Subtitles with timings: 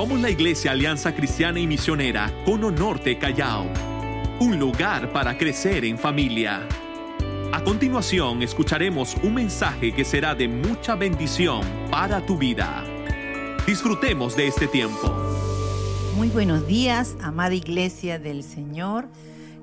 [0.00, 3.66] Somos la Iglesia Alianza Cristiana y Misionera Cono Norte Callao,
[4.38, 6.66] un lugar para crecer en familia.
[7.52, 11.60] A continuación escucharemos un mensaje que será de mucha bendición
[11.90, 12.82] para tu vida.
[13.66, 15.14] Disfrutemos de este tiempo.
[16.16, 19.06] Muy buenos días, amada Iglesia del Señor.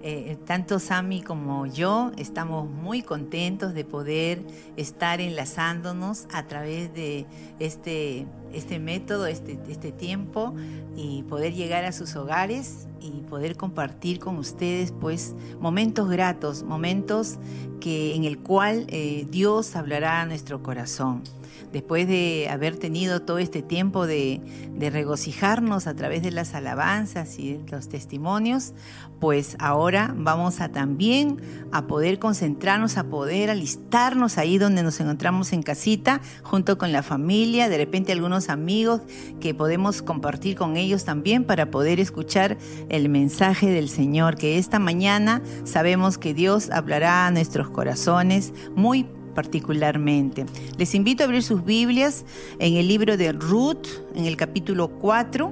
[0.04, 4.44] Eh, tanto Sami como yo estamos muy contentos de poder
[4.76, 7.26] estar enlazándonos a través de
[7.60, 10.54] este, este método, este, este tiempo
[10.96, 17.38] y poder llegar a sus hogares y poder compartir con ustedes pues momentos gratos, momentos
[17.80, 21.24] que en el cual eh, Dios hablará a nuestro corazón
[21.72, 24.42] después de haber tenido todo este tiempo de,
[24.78, 28.74] regocijarnos a través de las alabanzas y los testimonios,
[29.20, 31.42] pues ahora vamos a también
[31.72, 37.04] a poder concentrarnos, a poder alistarnos ahí donde nos encontramos en casita, junto con la
[37.04, 39.02] familia, de repente algunos amigos
[39.40, 42.58] que podemos compartir con ellos también para poder escuchar
[42.90, 49.06] el mensaje del Señor, que esta mañana sabemos que Dios hablará a nuestros corazones muy
[49.38, 50.48] particularmente.
[50.80, 52.26] Les invito a abrir sus Biblias
[52.58, 53.86] en el libro de Ruth,
[54.16, 55.52] en el capítulo 4,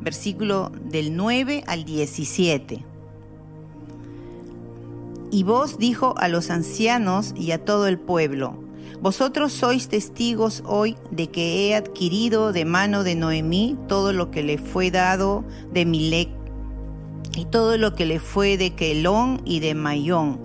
[0.00, 2.82] versículo del 9 al 17.
[5.30, 8.54] Y vos dijo a los ancianos y a todo el pueblo,
[9.02, 14.42] vosotros sois testigos hoy de que he adquirido de mano de Noemí todo lo que
[14.42, 16.30] le fue dado de Milec
[17.36, 20.40] y todo lo que le fue de Quelón y de Mayón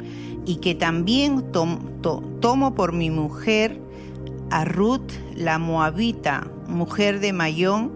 [0.45, 3.79] y que también tomo por mi mujer
[4.51, 7.91] a Ruth la Moabita, mujer de Mayón,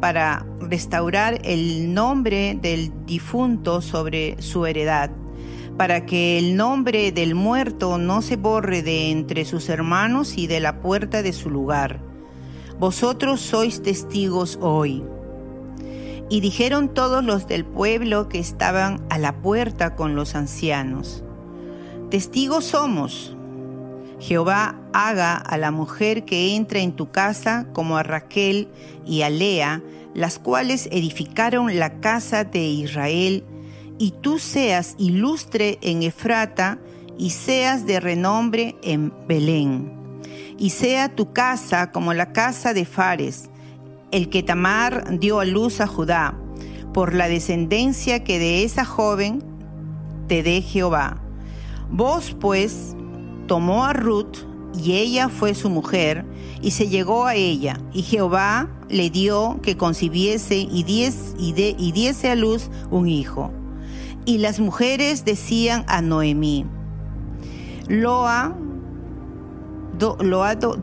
[0.00, 5.10] para restaurar el nombre del difunto sobre su heredad,
[5.76, 10.60] para que el nombre del muerto no se borre de entre sus hermanos y de
[10.60, 12.00] la puerta de su lugar.
[12.78, 15.04] Vosotros sois testigos hoy.
[16.30, 21.24] Y dijeron todos los del pueblo que estaban a la puerta con los ancianos.
[22.10, 23.36] Testigos somos.
[24.18, 28.66] Jehová haga a la mujer que entra en tu casa como a Raquel
[29.06, 29.80] y a Lea,
[30.12, 33.44] las cuales edificaron la casa de Israel,
[33.96, 36.80] y tú seas ilustre en Efrata
[37.16, 39.92] y seas de renombre en Belén.
[40.58, 43.50] Y sea tu casa como la casa de Fares,
[44.10, 46.34] el que Tamar dio a luz a Judá,
[46.92, 49.44] por la descendencia que de esa joven
[50.26, 51.22] te dé Jehová
[51.92, 52.94] Vos pues
[53.46, 54.38] tomó a Ruth
[54.78, 56.24] y ella fue su mujer
[56.62, 60.84] y se llegó a ella y Jehová le dio que concibiese y,
[61.38, 63.50] y, diese a luz un hijo.
[64.24, 66.64] Y las mujeres decían a Noemí,
[67.88, 68.54] Loa,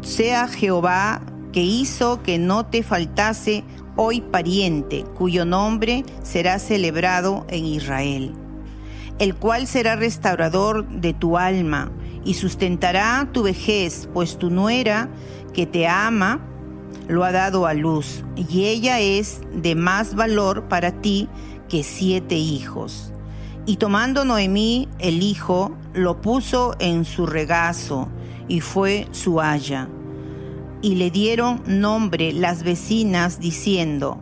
[0.02, 1.22] sea Jehová
[1.54, 3.64] que hizo que no te faltase
[3.96, 8.34] hoy pariente, cuyo nombre será celebrado en Israel
[9.20, 11.92] el cual será restaurador de tu alma
[12.24, 15.10] y sustentará tu vejez, pues tu nuera
[15.54, 16.42] que te ama
[17.08, 21.30] lo ha dado a luz, y ella es de más valor para ti
[21.70, 23.14] que siete hijos.
[23.66, 28.10] Y tomando Noemí el hijo, lo puso en su regazo,
[28.48, 29.90] y fue su haya.
[30.82, 34.22] Y le dieron nombre las vecinas, diciendo,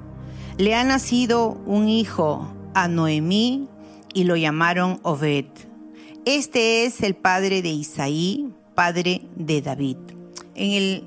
[0.57, 3.67] le ha nacido un hijo a Noemí
[4.15, 5.45] y lo llamaron Obed.
[6.23, 9.97] Este es el padre de Isaí, padre de David.
[10.55, 11.03] En el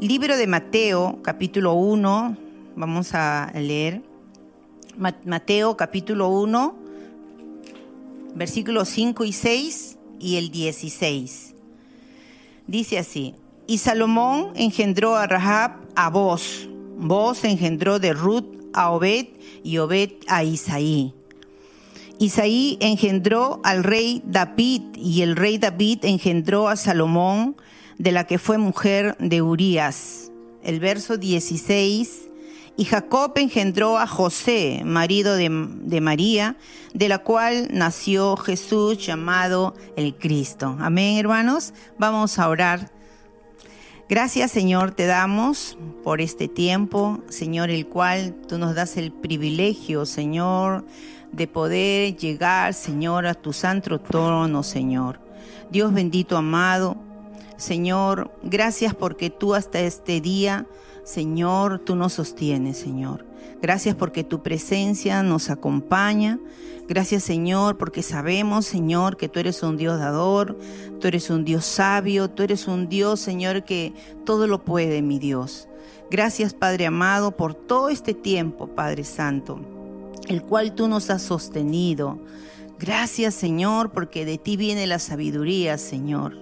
[0.00, 2.36] libro de Mateo, capítulo 1,
[2.74, 4.02] vamos a leer.
[4.96, 6.74] Mateo, capítulo 1,
[8.34, 11.54] versículos 5 y 6 y el 16.
[12.66, 13.34] Dice así,
[13.66, 16.66] y Salomón engendró a Rahab a Boz,
[16.96, 19.26] Boz engendró de Ruth a Obed
[19.62, 21.14] y Obed a Isaí.
[22.18, 27.56] Isaí engendró al rey David y el rey David engendró a Salomón,
[27.96, 30.32] de la que fue mujer de Urías.
[30.64, 32.28] El verso 16.
[32.76, 36.56] Y Jacob engendró a José, marido de, de, María,
[36.94, 40.76] de la cual nació Jesús llamado el Cristo.
[40.78, 41.72] Amén, hermanos.
[41.98, 42.92] Vamos a orar.
[44.08, 50.06] Gracias, Señor, te damos por este tiempo, Señor, el cual tú nos das el privilegio,
[50.06, 50.86] Señor,
[51.32, 55.20] de poder llegar, Señor, a tu santo trono, Señor.
[55.70, 56.96] Dios bendito, amado,
[57.56, 60.66] Señor, gracias porque tú hasta este día,
[61.04, 63.26] Señor, tú nos sostienes, Señor.
[63.60, 66.38] Gracias porque tu presencia nos acompaña.
[66.86, 70.56] Gracias, Señor, porque sabemos, Señor, que tú eres un Dios dador,
[71.00, 73.92] tú eres un Dios sabio, tú eres un Dios, Señor, que
[74.24, 75.68] todo lo puede, mi Dios.
[76.10, 79.60] Gracias, Padre amado, por todo este tiempo, Padre Santo,
[80.28, 82.18] el cual tú nos has sostenido.
[82.78, 86.36] Gracias, Señor, porque de ti viene la sabiduría, Señor.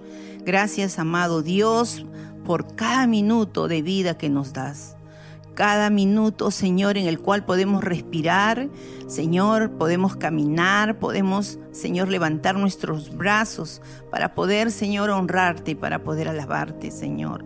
[0.45, 2.05] Gracias, amado Dios,
[2.45, 4.97] por cada minuto de vida que nos das
[5.57, 8.69] cada minuto, Señor, en el cual podemos respirar,
[9.09, 13.81] Señor, podemos caminar, podemos, Señor, levantar nuestros brazos
[14.11, 17.43] para poder, Señor, honrarte y para poder alabarte, Señor.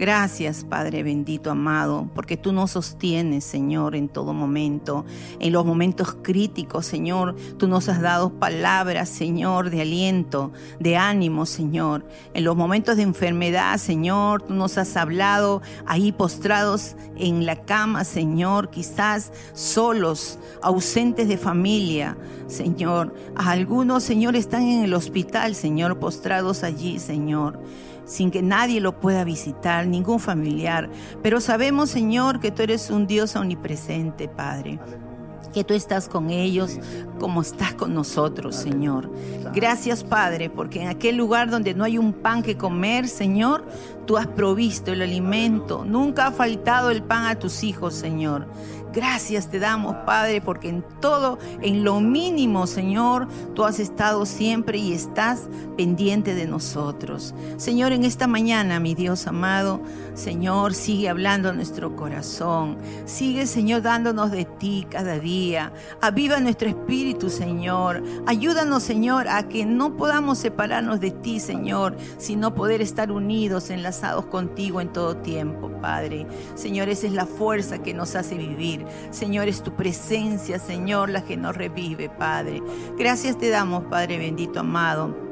[0.00, 5.04] Gracias, Padre bendito, amado, porque tú nos sostienes, Señor, en todo momento.
[5.40, 11.44] En los momentos críticos, Señor, tú nos has dado palabras, Señor, de aliento, de ánimo,
[11.44, 12.08] Señor.
[12.32, 18.04] En los momentos de enfermedad, Señor, tú nos has hablado ahí postrados en la cama,
[18.04, 22.16] Señor, quizás solos, ausentes de familia,
[22.46, 23.14] Señor.
[23.36, 27.60] algunos, Señor, están en el hospital, Señor, postrados allí, Señor
[28.10, 30.90] sin que nadie lo pueda visitar, ningún familiar.
[31.22, 34.80] Pero sabemos, Señor, que tú eres un Dios omnipresente, Padre
[35.52, 36.78] que tú estás con ellos
[37.18, 39.10] como estás con nosotros, Señor.
[39.52, 43.66] Gracias, Padre, porque en aquel lugar donde no hay un pan que comer, Señor,
[44.06, 45.84] tú has provisto el alimento.
[45.84, 48.46] Nunca ha faltado el pan a tus hijos, Señor.
[48.92, 54.78] Gracias te damos, Padre, porque en todo, en lo mínimo, Señor, tú has estado siempre
[54.78, 57.34] y estás pendiente de nosotros.
[57.56, 59.80] Señor, en esta mañana, mi Dios amado,
[60.14, 62.78] Señor, sigue hablando nuestro corazón.
[63.04, 65.72] Sigue, Señor, dándonos de ti cada día.
[66.00, 68.02] Aviva nuestro espíritu, Señor.
[68.26, 74.26] Ayúdanos, Señor, a que no podamos separarnos de ti, Señor, sino poder estar unidos, enlazados
[74.26, 76.26] contigo en todo tiempo, Padre.
[76.54, 78.84] Señor, esa es la fuerza que nos hace vivir.
[79.10, 82.62] Señor, es tu presencia, Señor, la que nos revive, Padre.
[82.98, 85.29] Gracias te damos, Padre bendito, amado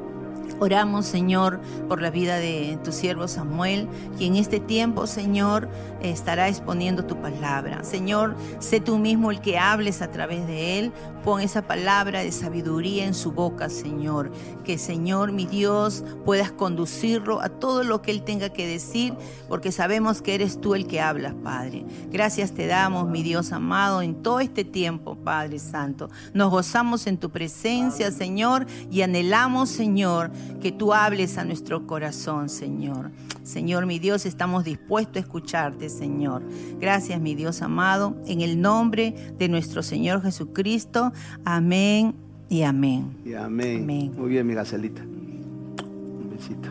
[0.59, 3.87] Oramos, Señor, por la vida de tu siervo Samuel,
[4.17, 5.67] quien en este tiempo, Señor,
[6.01, 7.83] estará exponiendo tu palabra.
[7.83, 10.91] Señor, sé tú mismo el que hables a través de él.
[11.23, 14.31] Pon esa palabra de sabiduría en su boca, Señor.
[14.63, 19.15] Que, Señor, mi Dios, puedas conducirlo a todo lo que él tenga que decir,
[19.47, 21.85] porque sabemos que eres tú el que hablas, Padre.
[22.11, 26.09] Gracias te damos, mi Dios amado, en todo este tiempo, Padre Santo.
[26.33, 30.31] Nos gozamos en tu presencia, Señor, y anhelamos, Señor,
[30.61, 33.11] que tú hables a nuestro corazón, Señor.
[33.43, 36.43] Señor, mi Dios, estamos dispuestos a escucharte, Señor.
[36.79, 41.11] Gracias, mi Dios amado, en el nombre de nuestro Señor Jesucristo.
[41.45, 42.13] Amén
[42.49, 43.17] y amén.
[43.25, 44.13] Y amén.
[44.17, 45.01] Muy bien, mi gacelita.
[45.01, 46.69] Un besito.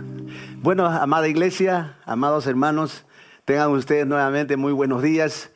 [0.60, 3.04] Bueno, amada iglesia, amados hermanos,
[3.44, 5.50] tengan ustedes nuevamente muy buenos días.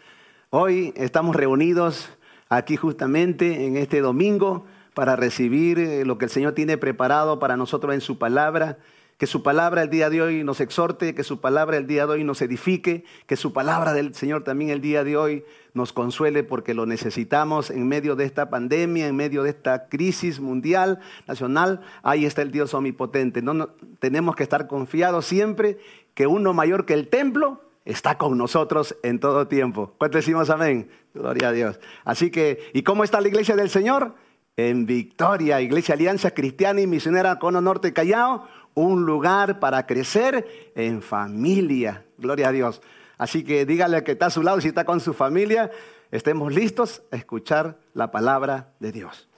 [0.50, 2.08] Hoy estamos reunidos
[2.48, 7.56] aquí justamente en este domingo para recibir eh, lo que el Señor tiene preparado para
[7.56, 8.78] nosotros en su palabra.
[9.18, 12.14] Que su palabra el día de hoy nos exhorte, que su palabra el día de
[12.14, 15.44] hoy nos edifique, que su palabra del Señor también el día de hoy
[15.74, 20.40] nos consuele porque lo necesitamos en medio de esta pandemia, en medio de esta crisis
[20.40, 20.98] mundial,
[21.28, 21.82] nacional.
[22.02, 23.42] Ahí está el Dios omnipotente.
[23.42, 23.68] No,
[24.00, 25.78] tenemos que estar confiados siempre
[26.14, 29.94] que uno mayor que el templo está con nosotros en todo tiempo.
[29.98, 30.88] ¿Cuánto decimos amén?
[31.14, 31.80] Gloria a Dios.
[32.04, 34.14] Así que, ¿y cómo está la iglesia del Señor?
[34.56, 41.02] En Victoria, Iglesia Alianza Cristiana y Misionera Cono Norte Callao, un lugar para crecer en
[41.02, 42.04] familia.
[42.18, 42.82] Gloria a Dios.
[43.18, 45.70] Así que dígale que está a su lado, si está con su familia,
[46.10, 49.28] estemos listos a escuchar la palabra de Dios.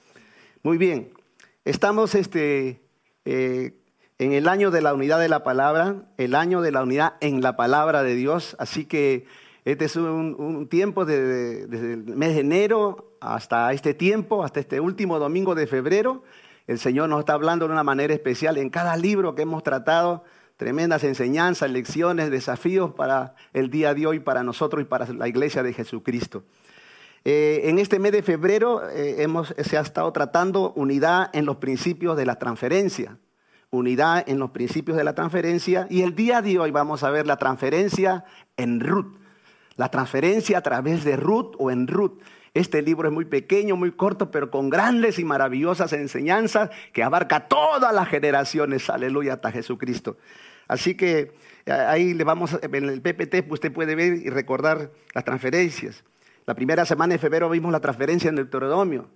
[0.62, 1.12] Muy bien,
[1.64, 2.80] estamos este,
[3.24, 3.74] eh,
[4.18, 7.42] en el año de la unidad de la palabra, el año de la unidad en
[7.42, 9.26] la palabra de Dios, así que
[9.64, 15.18] este es un, tiempo desde el mes de enero hasta este tiempo, hasta este último
[15.18, 16.22] domingo de febrero.
[16.66, 20.24] El Señor nos está hablando de una manera especial en cada libro que hemos tratado.
[20.56, 25.62] Tremendas enseñanzas, lecciones, desafíos para el día de hoy, para nosotros y para la iglesia
[25.62, 26.44] de Jesucristo.
[27.24, 31.56] Eh, en este mes de febrero eh, hemos, se ha estado tratando unidad en los
[31.56, 33.18] principios de la transferencia.
[33.70, 35.86] Unidad en los principios de la transferencia.
[35.90, 38.24] Y el día de hoy vamos a ver la transferencia
[38.56, 39.16] en Ruth.
[39.76, 42.20] La transferencia a través de Ruth o en Ruth.
[42.54, 47.49] Este libro es muy pequeño, muy corto, pero con grandes y maravillosas enseñanzas que abarca
[47.49, 48.88] todas las generaciones.
[48.88, 50.16] Aleluya, hasta Jesucristo.
[50.68, 51.32] Así que
[51.66, 56.04] eh, ahí le vamos, en el PPT usted puede ver y recordar las transferencias.
[56.46, 59.08] La primera semana de febrero vimos la transferencia en Deuteronomio.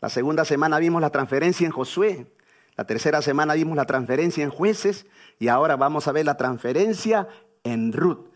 [0.00, 2.26] La segunda semana vimos la transferencia en Josué.
[2.76, 5.06] La tercera semana vimos la transferencia en jueces.
[5.38, 7.28] Y ahora vamos a ver la transferencia
[7.62, 8.26] en Ruth.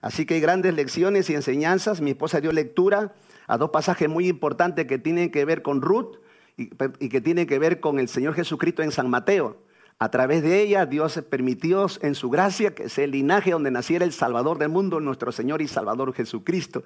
[0.00, 2.00] Así que hay grandes lecciones y enseñanzas.
[2.00, 3.12] Mi esposa dio lectura
[3.48, 6.18] a dos pasajes muy importantes que tienen que ver con Ruth
[6.56, 6.68] y,
[7.08, 9.56] que tienen que ver con el Señor Jesucristo en San Mateo.
[9.98, 14.04] A través de ella Dios permitió en su gracia que sea el linaje donde naciera
[14.04, 16.84] el Salvador del mundo, nuestro Señor y Salvador Jesucristo.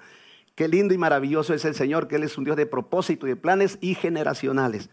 [0.54, 3.30] Qué lindo y maravilloso es el Señor, que Él es un Dios de propósito y
[3.30, 4.88] de planes y generacionales.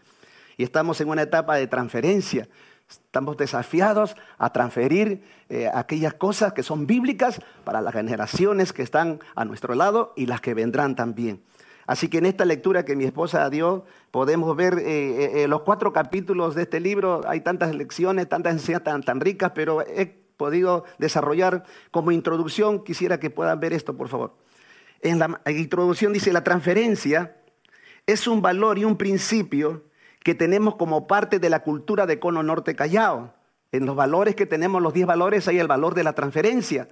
[0.56, 2.48] Y estamos en una etapa de transferencia.
[2.88, 9.20] Estamos desafiados a transferir eh, aquellas cosas que son bíblicas para las generaciones que están
[9.36, 11.42] a nuestro lado y las que vendrán también.
[11.90, 15.92] Así que en esta lectura que mi esposa dio, podemos ver eh, eh, los cuatro
[15.92, 17.22] capítulos de este libro.
[17.26, 20.06] Hay tantas lecciones, tantas enseñanzas tan, ricas, pero he
[20.36, 22.84] podido desarrollar como introducción.
[22.84, 24.36] Quisiera que puedan ver esto, por favor.
[25.00, 27.34] En la introducción dice, la transferencia
[28.06, 29.82] es un valor y un principio
[30.22, 33.34] que tenemos como parte de la cultura de Cono Norte Callao.
[33.72, 36.88] En los valores que tenemos, los diez valores, hay el valor de la transferencia,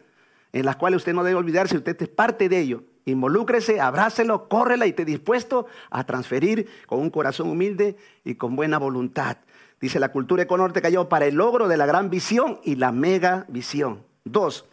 [0.52, 2.82] en las cuales usted no debe olvidarse, usted es parte de ello.
[3.08, 8.78] Involúcrese, abrácelo, córrela y esté dispuesto a transferir con un corazón humilde y con buena
[8.78, 9.38] voluntad.
[9.80, 13.46] Dice la cultura Econorte cayó para el logro de la gran visión y la mega
[13.48, 14.02] visión.
[14.24, 14.66] Dos,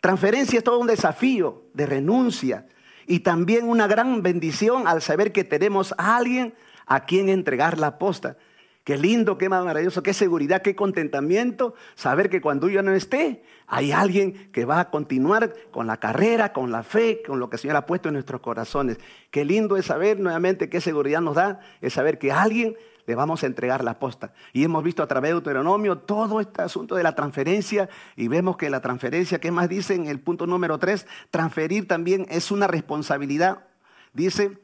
[0.00, 2.66] transferencia es todo un desafío de renuncia
[3.06, 6.54] y también una gran bendición al saber que tenemos a alguien
[6.86, 8.36] a quien entregar la posta.
[8.84, 13.92] Qué lindo, qué maravilloso, qué seguridad, qué contentamiento saber que cuando yo no esté, hay
[13.92, 17.60] alguien que va a continuar con la carrera, con la fe, con lo que el
[17.60, 18.98] Señor ha puesto en nuestros corazones.
[19.30, 23.14] Qué lindo es saber nuevamente qué seguridad nos da, es saber que a alguien le
[23.14, 24.32] vamos a entregar la posta.
[24.52, 28.56] Y hemos visto a través de Deuteronomio todo este asunto de la transferencia y vemos
[28.56, 31.06] que la transferencia, ¿qué más dice en el punto número 3?
[31.30, 33.64] Transferir también es una responsabilidad.
[34.12, 34.58] Dice,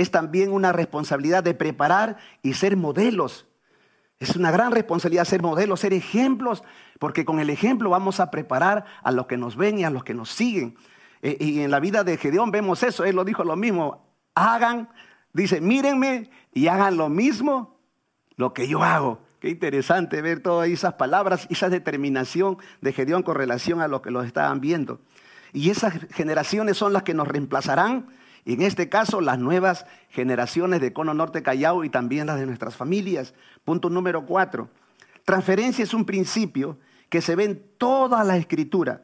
[0.00, 3.46] es también una responsabilidad de preparar y ser modelos.
[4.20, 6.64] Es una gran responsabilidad ser modelos, ser ejemplos,
[6.98, 10.04] porque con el ejemplo vamos a preparar a los que nos ven y a los
[10.04, 10.76] que nos siguen.
[11.22, 14.88] Eh, y en la vida de Gedeón vemos eso, él lo dijo lo mismo, hagan,
[15.32, 17.78] dice, mírenme y hagan lo mismo
[18.36, 19.20] lo que yo hago.
[19.40, 24.10] Qué interesante ver todas esas palabras, esa determinación de Gedeón con relación a lo que
[24.10, 25.00] los estaban viendo.
[25.52, 28.08] Y esas generaciones son las que nos reemplazarán
[28.48, 32.46] y en este caso, las nuevas generaciones de Cono Norte Callao y también las de
[32.46, 33.34] nuestras familias.
[33.62, 34.70] Punto número cuatro.
[35.26, 36.78] Transferencia es un principio
[37.10, 39.02] que se ve en toda la escritura.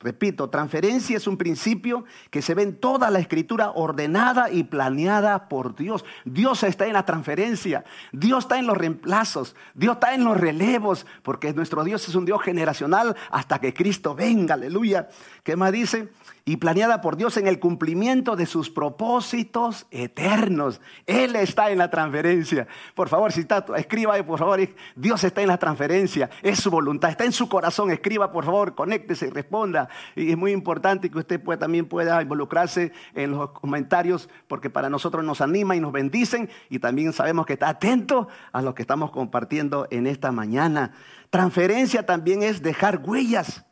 [0.00, 5.48] Repito, transferencia es un principio que se ve en toda la escritura ordenada y planeada
[5.48, 6.04] por Dios.
[6.24, 11.06] Dios está en la transferencia, Dios está en los reemplazos, Dios está en los relevos,
[11.22, 15.08] porque nuestro Dios es un Dios generacional hasta que Cristo venga, aleluya.
[15.44, 16.08] ¿Qué más dice?
[16.44, 20.80] Y planeada por Dios en el cumplimiento de sus propósitos eternos.
[21.06, 22.66] Él está en la transferencia.
[22.94, 24.60] Por favor, si está, escriba, por favor,
[24.96, 27.90] Dios está en la transferencia, es su voluntad, está en su corazón.
[27.90, 29.88] Escriba, por favor, conéctese y responda.
[30.16, 35.24] Y es muy importante que usted también pueda involucrarse en los comentarios, porque para nosotros
[35.24, 39.10] nos anima y nos bendicen, y también sabemos que está atento a lo que estamos
[39.10, 40.92] compartiendo en esta mañana.
[41.30, 43.64] Transferencia también es dejar huellas.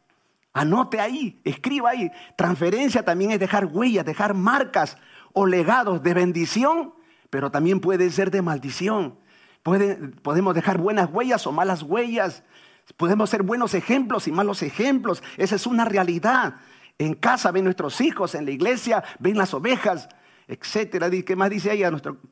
[0.52, 2.11] Anote ahí, escriba ahí.
[2.37, 4.97] Transferencia también es dejar huellas, dejar marcas
[5.33, 6.95] o legados de bendición,
[7.30, 9.19] pero también puede ser de maldición.
[9.62, 12.42] podemos dejar buenas huellas o malas huellas.
[12.97, 15.23] Podemos ser buenos ejemplos y malos ejemplos.
[15.37, 16.57] Esa es una realidad.
[16.99, 20.09] En casa ven nuestros hijos, en la iglesia ven las ovejas,
[20.49, 21.09] etcétera.
[21.11, 21.83] ¿Qué más dice ahí?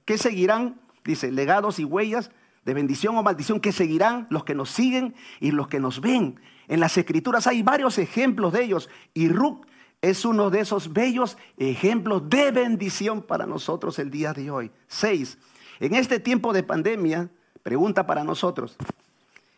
[0.05, 0.81] ¿Qué seguirán?
[1.05, 2.33] Dice, legados y huellas
[2.69, 6.39] de bendición o maldición que seguirán los que nos siguen y los que nos ven.
[6.69, 9.65] En las escrituras hay varios ejemplos de ellos y Ruth
[10.03, 14.71] es uno de esos bellos ejemplos de bendición para nosotros el día de hoy.
[14.87, 15.39] Seis,
[15.81, 17.31] en este tiempo de pandemia,
[17.63, 18.77] pregunta para nosotros,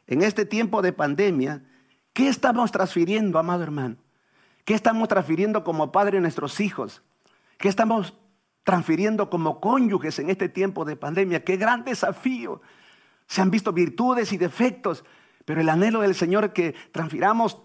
[0.06, 1.64] en este tiempo de pandemia,
[2.12, 3.96] ¿qué estamos transfiriendo, amado hermano?
[4.64, 7.02] ¿Qué estamos transfiriendo como padre a nuestros hijos?
[7.58, 8.14] ¿Qué estamos
[8.62, 11.42] transfiriendo como cónyuges en este tiempo de pandemia?
[11.42, 12.60] ¡Qué gran desafío!
[13.30, 15.04] Se han visto virtudes y defectos,
[15.44, 17.62] pero el anhelo del Señor que transfiramos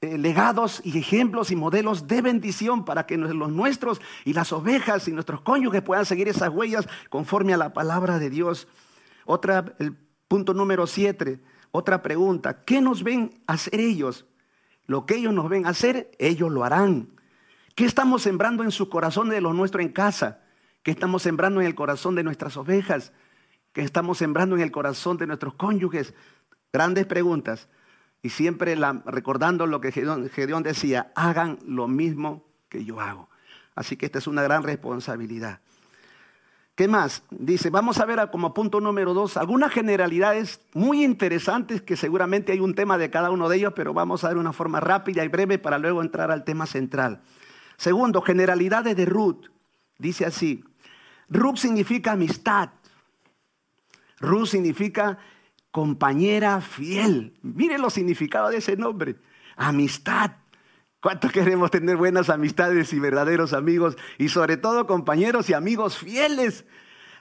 [0.00, 5.08] eh, legados y ejemplos y modelos de bendición para que los nuestros y las ovejas
[5.08, 8.68] y nuestros cónyuges puedan seguir esas huellas conforme a la palabra de Dios.
[9.24, 9.96] Otra, el
[10.28, 11.40] punto número siete,
[11.72, 14.26] otra pregunta, ¿qué nos ven hacer ellos?
[14.86, 17.08] Lo que ellos nos ven hacer, ellos lo harán.
[17.74, 20.44] ¿Qué estamos sembrando en su corazón de lo nuestro en casa?
[20.84, 23.12] ¿Qué estamos sembrando en el corazón de nuestras ovejas?
[23.74, 26.14] ¿Qué estamos sembrando en el corazón de nuestros cónyuges?
[26.72, 27.68] Grandes preguntas.
[28.22, 33.28] Y siempre recordando lo que Gedeón decía, hagan lo mismo que yo hago.
[33.74, 35.58] Así que esta es una gran responsabilidad.
[36.76, 37.24] ¿Qué más?
[37.30, 42.60] Dice, vamos a ver como punto número dos algunas generalidades muy interesantes que seguramente hay
[42.60, 45.28] un tema de cada uno de ellos, pero vamos a ver una forma rápida y
[45.28, 47.22] breve para luego entrar al tema central.
[47.76, 49.46] Segundo, generalidades de Ruth.
[49.98, 50.64] Dice así,
[51.28, 52.70] Ruth significa amistad.
[54.24, 55.18] Ruth significa
[55.70, 57.38] compañera fiel.
[57.42, 59.16] Miren los significados de ese nombre.
[59.56, 60.32] Amistad.
[61.00, 63.96] ¿Cuánto queremos tener buenas amistades y verdaderos amigos?
[64.16, 66.64] Y sobre todo compañeros y amigos fieles.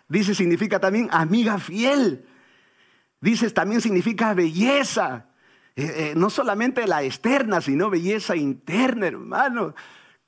[0.08, 2.26] Dice, significa también amiga fiel.
[3.20, 5.28] Dices, también significa belleza.
[5.76, 9.74] Eh, eh, no solamente la externa, sino belleza interna, hermano.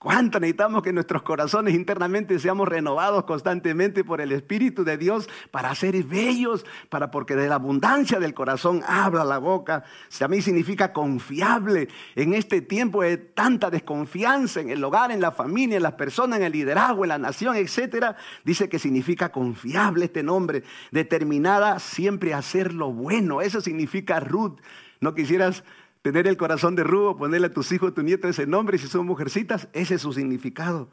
[0.05, 5.73] ¿Cuánto necesitamos que nuestros corazones internamente seamos renovados constantemente por el Espíritu de Dios para
[5.73, 6.63] ser bellos?
[6.89, 9.83] Para, porque de la abundancia del corazón habla la boca.
[10.15, 11.87] También significa confiable.
[12.15, 16.37] En este tiempo de tanta desconfianza en el hogar, en la familia, en las personas,
[16.37, 18.15] en el liderazgo, en la nación, etc.
[18.43, 20.61] Dice que significa confiable este nombre.
[20.91, 23.41] Determinada siempre a hacer lo bueno.
[23.41, 24.59] Eso significa Ruth.
[25.01, 25.63] No quisieras
[26.05, 28.87] tener el corazón de Rubo, ponerle a tus hijos, a tu nieto ese nombre, si
[28.87, 30.87] son mujercitas, ese es su significado.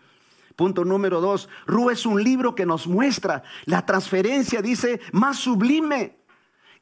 [0.56, 6.16] Punto número dos, Ru es un libro que nos muestra la transferencia, dice, más sublime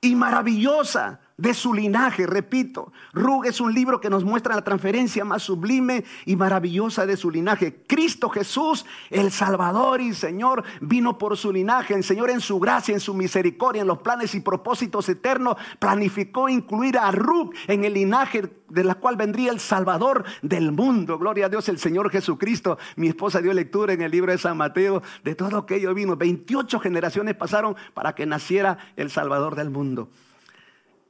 [0.00, 2.92] y maravillosa de su linaje, repito.
[3.12, 7.30] Rug es un libro que nos muestra la transferencia más sublime y maravillosa de su
[7.30, 7.82] linaje.
[7.86, 11.94] Cristo Jesús, el Salvador y Señor, vino por su linaje.
[11.94, 16.48] El Señor en su gracia, en su misericordia, en los planes y propósitos eternos, planificó
[16.48, 21.18] incluir a Rug en el linaje de la cual vendría el Salvador del mundo.
[21.18, 22.78] Gloria a Dios, el Señor Jesucristo.
[22.96, 26.16] Mi esposa dio lectura en el libro de San Mateo de todo aquello vino.
[26.16, 30.10] 28 generaciones pasaron para que naciera el Salvador del mundo.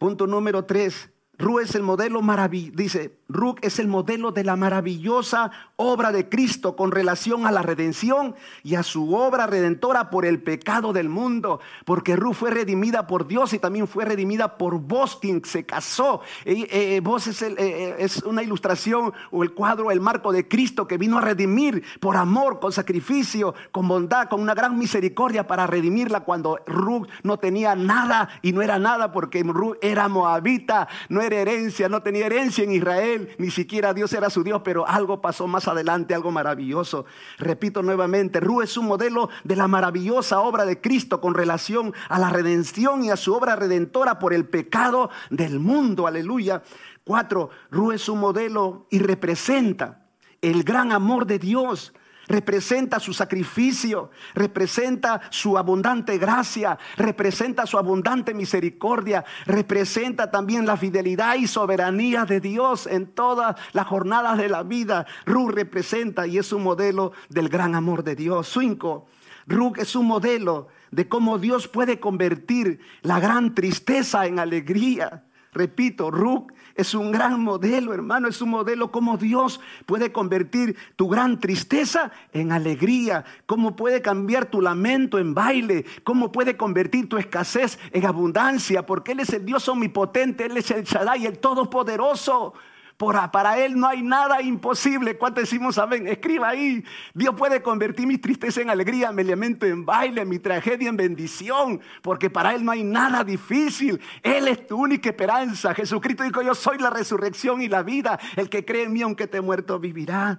[0.01, 1.11] Punto número tres.
[1.37, 6.29] Ru es el modelo maravilloso, dice, Ru es el modelo de la maravillosa obra de
[6.29, 11.09] Cristo con relación a la redención y a su obra redentora por el pecado del
[11.09, 15.65] mundo, porque Ru fue redimida por Dios y también fue redimida por vos quien se
[15.65, 16.21] casó.
[16.45, 20.87] Eh, eh, vos es, eh, es, una ilustración o el cuadro, el marco de Cristo
[20.87, 25.67] que vino a redimir por amor, con sacrificio, con bondad, con una gran misericordia para
[25.67, 31.21] redimirla cuando Ru no tenía nada y no era nada porque Ru era moabita, no
[31.21, 35.21] era herencia, no tenía herencia en Israel, ni siquiera Dios era su Dios, pero algo
[35.21, 37.05] pasó más adelante, algo maravilloso.
[37.39, 42.19] Repito nuevamente, Ru es un modelo de la maravillosa obra de Cristo con relación a
[42.19, 46.63] la redención y a su obra redentora por el pecado del mundo, aleluya.
[47.05, 50.07] Cuatro, Ru es un modelo y representa
[50.43, 51.93] el gran amor de Dios
[52.31, 61.35] representa su sacrificio, representa su abundante gracia, representa su abundante misericordia, representa también la fidelidad
[61.35, 65.07] y soberanía de Dios en todas las jornadas de la vida.
[65.27, 68.49] Ruth representa y es un modelo del gran amor de Dios.
[68.57, 69.07] Cinco,
[69.47, 75.25] Ruth es un modelo de cómo Dios puede convertir la gran tristeza en alegría.
[75.53, 81.09] Repito, Ruth es un gran modelo, hermano, es un modelo como Dios puede convertir tu
[81.09, 87.17] gran tristeza en alegría, cómo puede cambiar tu lamento en baile, cómo puede convertir tu
[87.17, 92.55] escasez en abundancia, porque Él es el Dios omnipotente, Él es el Shaddai, el Todopoderoso
[93.01, 95.17] para Él no hay nada imposible.
[95.17, 96.07] ¿Cuánto decimos amén?
[96.07, 96.85] Escriba ahí.
[97.15, 101.81] Dios puede convertir mi tristeza en alegría, mi elemento en baile, mi tragedia en bendición.
[102.03, 104.01] Porque para Él no hay nada difícil.
[104.23, 105.75] Él es tu única esperanza.
[105.75, 108.19] Jesucristo dijo, yo soy la resurrección y la vida.
[108.37, 110.39] El que cree en mí, aunque esté muerto, vivirá.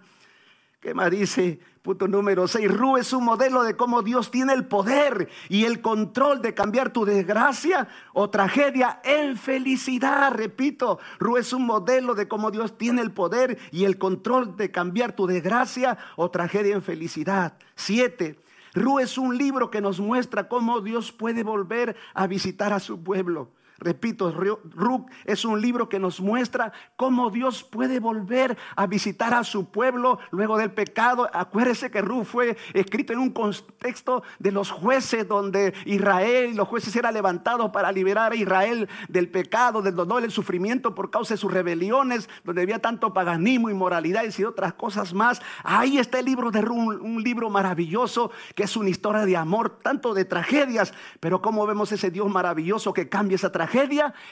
[0.81, 1.59] ¿Qué más dice?
[1.83, 2.67] Punto número 6.
[2.71, 6.91] Ru es un modelo de cómo Dios tiene el poder y el control de cambiar
[6.91, 10.33] tu desgracia o tragedia en felicidad.
[10.33, 14.71] Repito, Ru es un modelo de cómo Dios tiene el poder y el control de
[14.71, 17.53] cambiar tu desgracia o tragedia en felicidad.
[17.75, 18.39] 7.
[18.73, 23.03] Ru es un libro que nos muestra cómo Dios puede volver a visitar a su
[23.03, 23.49] pueblo.
[23.81, 29.43] Repito, Ruc es un libro que nos muestra cómo Dios puede volver a visitar a
[29.43, 31.27] su pueblo luego del pecado.
[31.33, 36.67] Acuérdese que Ruc fue escrito en un contexto de los jueces donde Israel y los
[36.67, 41.33] jueces eran levantados para liberar a Israel del pecado, del dolor, del sufrimiento por causa
[41.33, 45.41] de sus rebeliones, donde había tanto paganismo, inmoralidades y otras cosas más.
[45.63, 49.79] Ahí está el libro de Ruc, un libro maravilloso que es una historia de amor,
[49.81, 53.70] tanto de tragedias, pero cómo vemos ese Dios maravilloso que cambia esa tragedia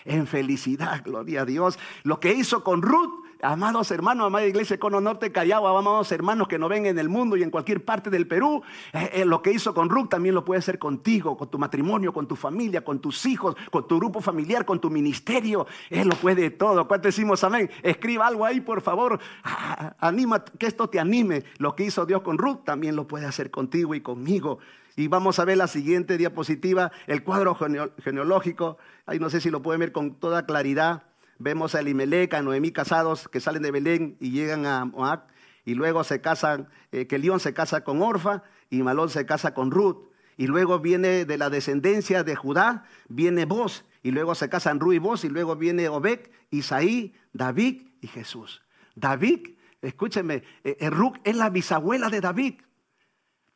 [0.05, 1.79] en felicidad, gloria a Dios.
[2.03, 6.59] Lo que hizo con Ruth, amados hermanos, amada iglesia Cono Norte Callao, amados hermanos que
[6.59, 9.51] nos ven en el mundo y en cualquier parte del Perú, eh, eh, lo que
[9.51, 12.99] hizo con Ruth también lo puede hacer contigo, con tu matrimonio, con tu familia, con
[12.99, 15.67] tus hijos, con tu grupo familiar, con tu ministerio.
[15.89, 16.87] Él lo puede todo.
[16.87, 17.69] ¿Cuánto decimos amén?
[17.81, 19.19] Escriba algo ahí, por favor.
[19.43, 21.43] Ah, anima, que esto te anime.
[21.57, 24.59] Lo que hizo Dios con Ruth también lo puede hacer contigo y conmigo.
[24.99, 27.57] Y vamos a ver la siguiente diapositiva, el cuadro
[28.03, 28.77] genealógico.
[29.05, 31.03] Ahí no sé si lo pueden ver con toda claridad.
[31.37, 35.27] Vemos a Elimelech, a Noemí casados que salen de Belén y llegan a Moab.
[35.63, 39.53] Y luego se casan, eh, que León se casa con Orfa y Malón se casa
[39.53, 40.09] con Ruth.
[40.35, 44.93] y luego viene de la descendencia de Judá, viene vos, y luego se casan Ru
[44.93, 48.61] y vos, y luego viene Obed, Isaí, David y Jesús.
[48.95, 52.55] David, escúcheme, eh, eh, Ru es la bisabuela de David.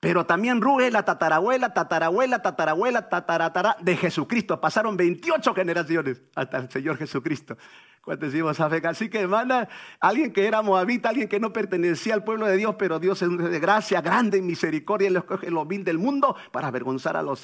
[0.03, 4.59] Pero también Ru es la tatarabuela, tatarabuela, tatarabuela, tataratara de Jesucristo.
[4.59, 7.57] Pasaron 28 generaciones hasta el Señor Jesucristo.
[8.03, 9.69] Cuando decimos Así que, hermana,
[10.01, 13.29] alguien que era moabita, alguien que no pertenecía al pueblo de Dios, pero Dios es
[13.29, 17.41] de gracia, grande en misericordia, Él escoge lo vil del mundo para avergonzar a los,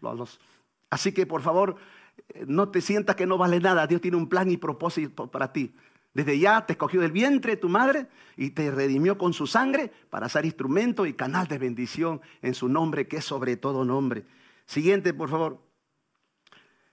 [0.00, 0.40] los.
[0.90, 1.76] Así que, por favor,
[2.34, 3.86] eh, no te sientas que no vale nada.
[3.86, 5.76] Dios tiene un plan y propósito para ti.
[6.12, 9.92] Desde ya te escogió del vientre de tu madre y te redimió con su sangre
[10.10, 14.24] para ser instrumento y canal de bendición en su nombre, que es sobre todo nombre.
[14.66, 15.60] Siguiente, por favor.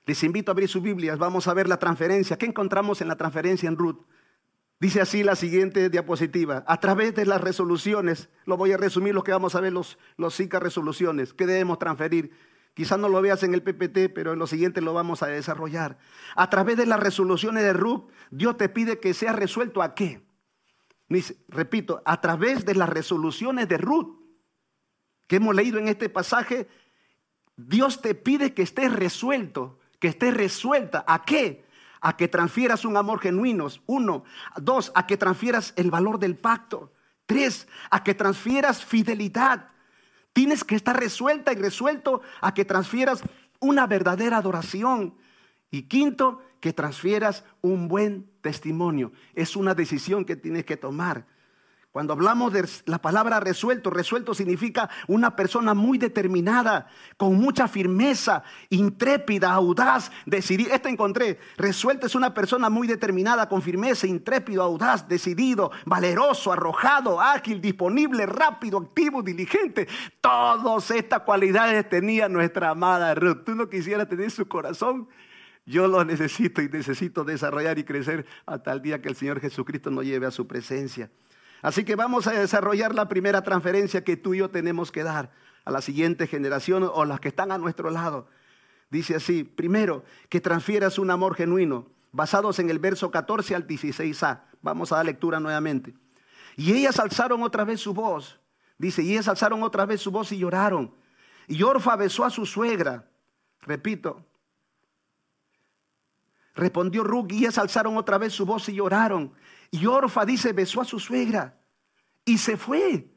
[0.06, 1.18] Les invito a abrir sus Biblias.
[1.18, 2.38] Vamos a ver la transferencia.
[2.38, 4.06] ¿Qué encontramos en la transferencia en Ruth?
[4.80, 6.64] Dice así la siguiente diapositiva.
[6.68, 9.98] A través de las resoluciones, lo voy a resumir lo que vamos a ver, los,
[10.18, 12.32] los cinco resoluciones que debemos transferir.
[12.78, 15.98] Quizás no lo veas en el PPT, pero en lo siguiente lo vamos a desarrollar.
[16.36, 20.22] A través de las resoluciones de Ruth, Dios te pide que sea resuelto a qué.
[21.48, 24.20] Repito, a través de las resoluciones de Ruth
[25.26, 26.68] que hemos leído en este pasaje,
[27.56, 31.04] Dios te pide que estés resuelto, que estés resuelta.
[31.08, 31.66] ¿A qué?
[32.00, 33.70] A que transfieras un amor genuino.
[33.88, 34.24] Uno.
[34.56, 36.94] Dos, a que transfieras el valor del pacto.
[37.26, 39.72] Tres, a que transfieras fidelidad.
[40.38, 43.24] Tienes que estar resuelta y resuelto a que transfieras
[43.60, 45.16] una verdadera adoración.
[45.72, 49.12] Y quinto, que transfieras un buen testimonio.
[49.34, 51.26] Es una decisión que tienes que tomar.
[51.92, 58.44] Cuando hablamos de la palabra resuelto, resuelto significa una persona muy determinada, con mucha firmeza,
[58.70, 60.76] intrépida, audaz, decidida.
[60.76, 61.40] Esta encontré.
[61.58, 68.28] Resuelto es una persona muy determinada, con firmeza, intrépido, audaz, decidido, valeroso, arrojado, ágil, disponible,
[68.28, 69.88] rápido, activo, diligente.
[70.22, 73.44] Todas estas cualidades tenía nuestra amada Ruth.
[73.44, 75.08] ¿Tú no quisieras tener su corazón?
[75.66, 79.90] Yo lo necesito y necesito desarrollar y crecer hasta el día que el Señor Jesucristo
[79.90, 81.10] nos lleve a su presencia.
[81.62, 85.32] Así que vamos a desarrollar la primera transferencia que tú y yo tenemos que dar
[85.66, 88.30] a la siguiente generación o las que están a nuestro lado.
[88.90, 94.42] Dice así, primero, que transfieras un amor genuino, basados en el verso 14 al 16a.
[94.62, 95.94] Vamos a dar lectura nuevamente.
[96.56, 98.40] Y ellas alzaron otra vez su voz.
[98.78, 100.94] Dice, y ellas alzaron otra vez su voz y lloraron.
[101.48, 103.10] Y Orfa besó a su suegra.
[103.62, 104.26] Repito.
[106.56, 109.34] Respondió Ruth y ellas alzaron otra vez su voz y lloraron.
[109.72, 111.58] Y Orfa dice, besó a su suegra
[112.26, 113.08] y se fue.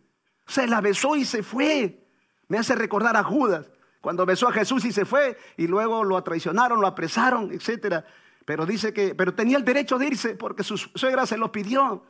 [0.47, 2.07] Se la besó y se fue.
[2.49, 6.21] Me hace recordar a Judas, cuando besó a Jesús y se fue, y luego lo
[6.23, 8.05] traicionaron, lo apresaron, etc.
[8.45, 12.05] Pero dice que, pero tenía el derecho de irse porque su suegra se lo pidió.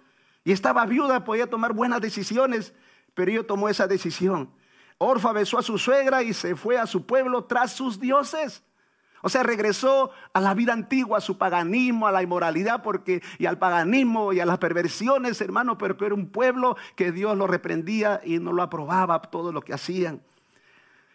[0.45, 2.73] Y estaba viuda, podía tomar buenas decisiones,
[3.15, 4.51] pero ella tomó esa decisión.
[4.97, 8.63] Orfa besó a su suegra y se fue a su pueblo tras sus dioses.
[9.23, 13.47] O sea, regresó a la vida antigua, a su paganismo, a la inmoralidad, porque, y
[13.47, 18.21] al paganismo y a las perversiones, hermano, pero era un pueblo que Dios lo reprendía
[18.25, 20.23] y no lo aprobaba todo lo que hacían.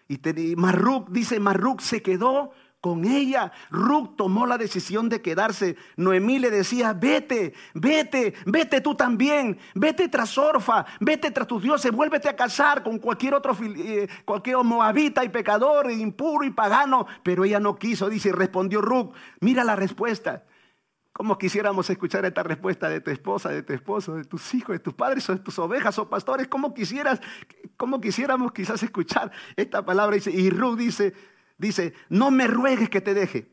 [0.08, 2.52] Y, y Marruc, dice, Marruc se quedó
[2.86, 3.52] con ella.
[3.72, 5.76] Ruth tomó la decisión de quedarse.
[5.98, 11.92] Noemí le decía, vete, vete, vete tú también, vete tras Orfa, vete tras tus dioses,
[11.92, 17.08] vuélvete a casar con cualquier otro, eh, cualquier moabita y pecador, impuro y pagano.
[17.24, 20.44] Pero ella no quiso, dice, y respondió Ruth, mira la respuesta.
[21.12, 24.80] ¿Cómo quisiéramos escuchar esta respuesta de tu esposa, de tu esposo, de tus hijos, de
[24.80, 26.48] tus padres o de tus ovejas o pastores?
[26.50, 27.20] ¿Cómo quisieras,
[27.78, 30.18] cómo quisiéramos quizás escuchar esta palabra?
[30.18, 31.16] y Ruth dice,
[31.58, 33.50] Dice, no me ruegues que te deje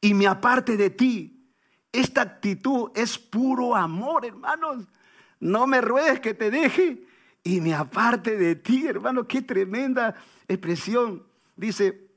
[0.00, 1.52] y me aparte de ti.
[1.92, 4.86] Esta actitud es puro amor, hermanos.
[5.40, 7.04] No me ruegues que te deje
[7.42, 9.26] y me aparte de ti, hermano.
[9.26, 10.14] Qué tremenda
[10.48, 11.26] expresión.
[11.56, 12.10] Dice,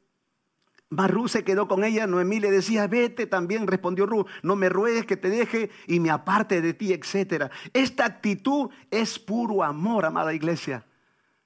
[0.89, 5.05] Marú se quedó con ella, Noemí le decía, vete también, respondió Ru, no me ruegues
[5.05, 7.51] que te deje y me aparte de ti, etc.
[7.73, 10.85] Esta actitud es puro amor, amada iglesia.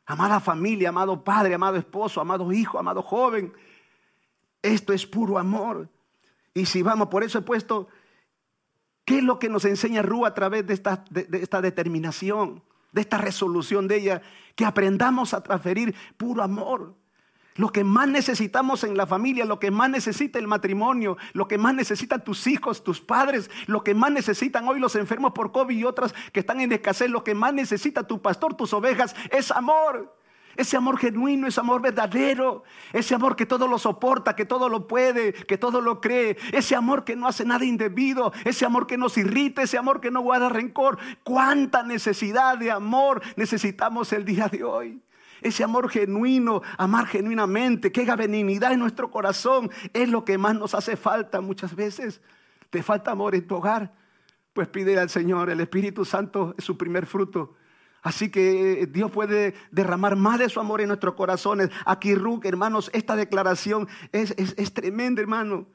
[0.10, 3.52] Amada familia, amado padre, amado esposo, amado hijo, amado joven.
[4.62, 5.90] Esto es puro amor.
[6.54, 7.90] Y si vamos, por eso he puesto,
[9.04, 13.02] ¿qué es lo que nos enseña Rú a través de esta, de esta determinación, de
[13.02, 14.22] esta resolución de ella?
[14.56, 16.96] Que aprendamos a transferir puro amor.
[17.58, 21.58] Lo que más necesitamos en la familia, lo que más necesita el matrimonio, lo que
[21.58, 25.76] más necesitan tus hijos, tus padres, lo que más necesitan hoy los enfermos por COVID
[25.76, 29.52] y otras que están en escasez, lo que más necesita tu pastor, tus ovejas, es
[29.52, 30.16] amor.
[30.56, 34.88] Ese amor genuino, ese amor verdadero, ese amor que todo lo soporta, que todo lo
[34.88, 38.98] puede, que todo lo cree, ese amor que no hace nada indebido, ese amor que
[38.98, 40.98] nos irrita, ese amor que no guarda rencor.
[41.24, 45.00] ¿Cuánta necesidad de amor necesitamos el día de hoy?
[45.42, 50.74] Ese amor genuino, amar genuinamente, que benignidad en nuestro corazón, es lo que más nos
[50.74, 52.22] hace falta muchas veces.
[52.70, 53.94] ¿Te falta amor en tu hogar?
[54.54, 57.56] Pues pide al Señor, el Espíritu Santo es su primer fruto.
[58.02, 61.70] Así que eh, Dios puede derramar más de su amor en nuestros corazones.
[61.86, 65.68] Aquí, Ruth, hermanos, esta declaración es, es, tremenda, hermano.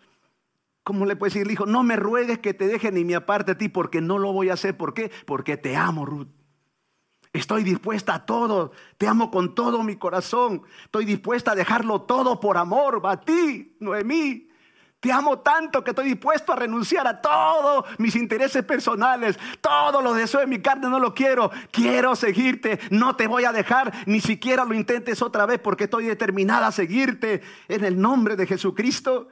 [0.83, 1.67] ¿Cómo le puede decir el hijo?
[1.67, 4.51] No me ruegues que te deje ni me aparte a ti porque no lo voy
[4.51, 4.77] a hacer.
[4.77, 5.11] ¿Por qué?
[5.27, 6.29] Porque te amo, Ruth.
[7.33, 8.73] Estoy dispuesta a todo.
[8.99, 10.63] Te amo con todo mi corazón.
[10.85, 14.49] Estoy dispuesta a dejarlo todo por amor a ti, Noemí.
[15.01, 19.37] Te amo tanto que estoy dispuesto a renunciar a todos mis intereses personales.
[19.61, 21.51] Todos los deseos de mi carne no lo quiero.
[21.73, 22.79] Quiero seguirte.
[22.91, 23.93] No te voy a dejar.
[24.07, 27.43] Ni siquiera lo intentes otra vez porque estoy determinada a seguirte.
[27.67, 29.29] En el nombre de Jesucristo.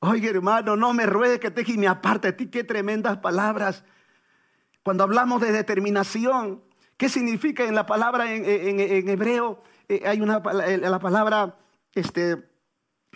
[0.00, 2.48] Oye hermano, no me ruegues que te y me aparte de ti.
[2.48, 3.84] Qué tremendas palabras.
[4.82, 6.62] Cuando hablamos de determinación,
[6.98, 9.62] ¿qué significa en la palabra en, hebreo?
[9.88, 11.56] Eh, hay una la palabra
[11.94, 12.44] este,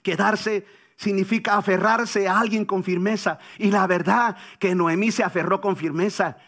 [0.02, 0.64] quedarse
[0.96, 3.38] significa aferrarse a alguien con firmeza.
[3.58, 6.38] Y la verdad que Noemí se aferró con firmeza.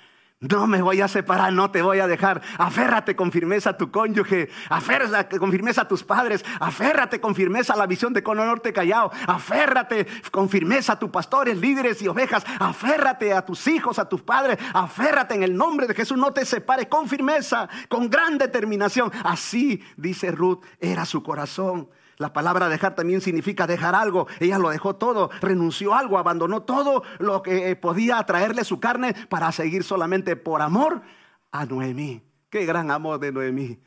[0.50, 2.42] No me voy a separar, no te voy a dejar.
[2.59, 7.72] Aférrate con firmeza a tu cónyuge, aférrate con firmeza a tus padres, aférrate con firmeza
[7.72, 12.09] a la visión de Cono Norte Callao, aférrate con firmeza a tus pastores, líderes y
[12.09, 16.33] ovejas, aférrate a tus hijos, a tus padres, aférrate en el nombre de Jesús, no
[16.33, 19.11] te separes con firmeza, con gran determinación.
[19.24, 21.88] Así, dice Ruth, era su corazón.
[22.16, 24.27] La palabra dejar también significa dejar algo.
[24.40, 28.81] Ella lo dejó todo, renunció a algo, abandonó todo lo que eh, podía atraerle su
[28.81, 31.03] carne para seguir solamente por amor
[31.50, 32.22] a Noemí.
[32.50, 33.81] Qué gran amor de Noemí.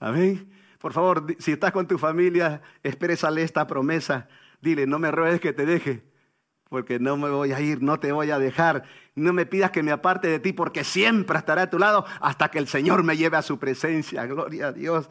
[0.00, 0.50] Amén.
[0.78, 4.28] Por favor, si estás con tu familia, exprésale esta promesa.
[4.60, 6.04] Dile, no me ruegues que te deje,
[6.68, 8.84] porque no me voy a ir, no te voy a dejar.
[9.14, 12.50] No me pidas que me aparte de ti, porque siempre estaré a tu lado hasta
[12.50, 14.26] que el Señor me lleve a su presencia.
[14.26, 15.08] Gloria a Dios.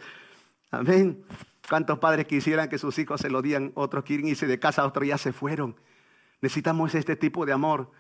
[0.72, 1.24] Amén.
[1.70, 3.72] ¿Cuántos padres quisieran que sus hijos se lo dieran?
[3.76, 5.76] Otros quieren irse de casa, otros ya se fueron.
[6.42, 7.92] Necesitamos este tipo de amor.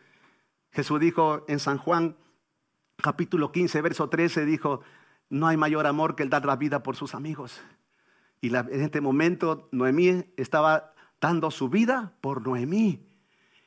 [0.71, 2.17] Jesús dijo en San Juan,
[2.97, 4.82] capítulo 15, verso 13, dijo,
[5.30, 7.62] no hay mayor amor que el dar la vida por sus amigos.
[8.41, 13.08] Y en este momento Noemí estaba dando su vida por Noemí.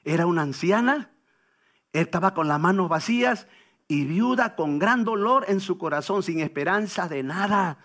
[0.04, 1.10] Era una anciana,
[1.92, 3.48] estaba con las manos vacías
[3.88, 7.78] y viuda con gran dolor en su corazón, sin esperanza de nada.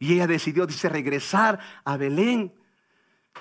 [0.00, 2.52] Y ella decidió, dice, regresar a Belén.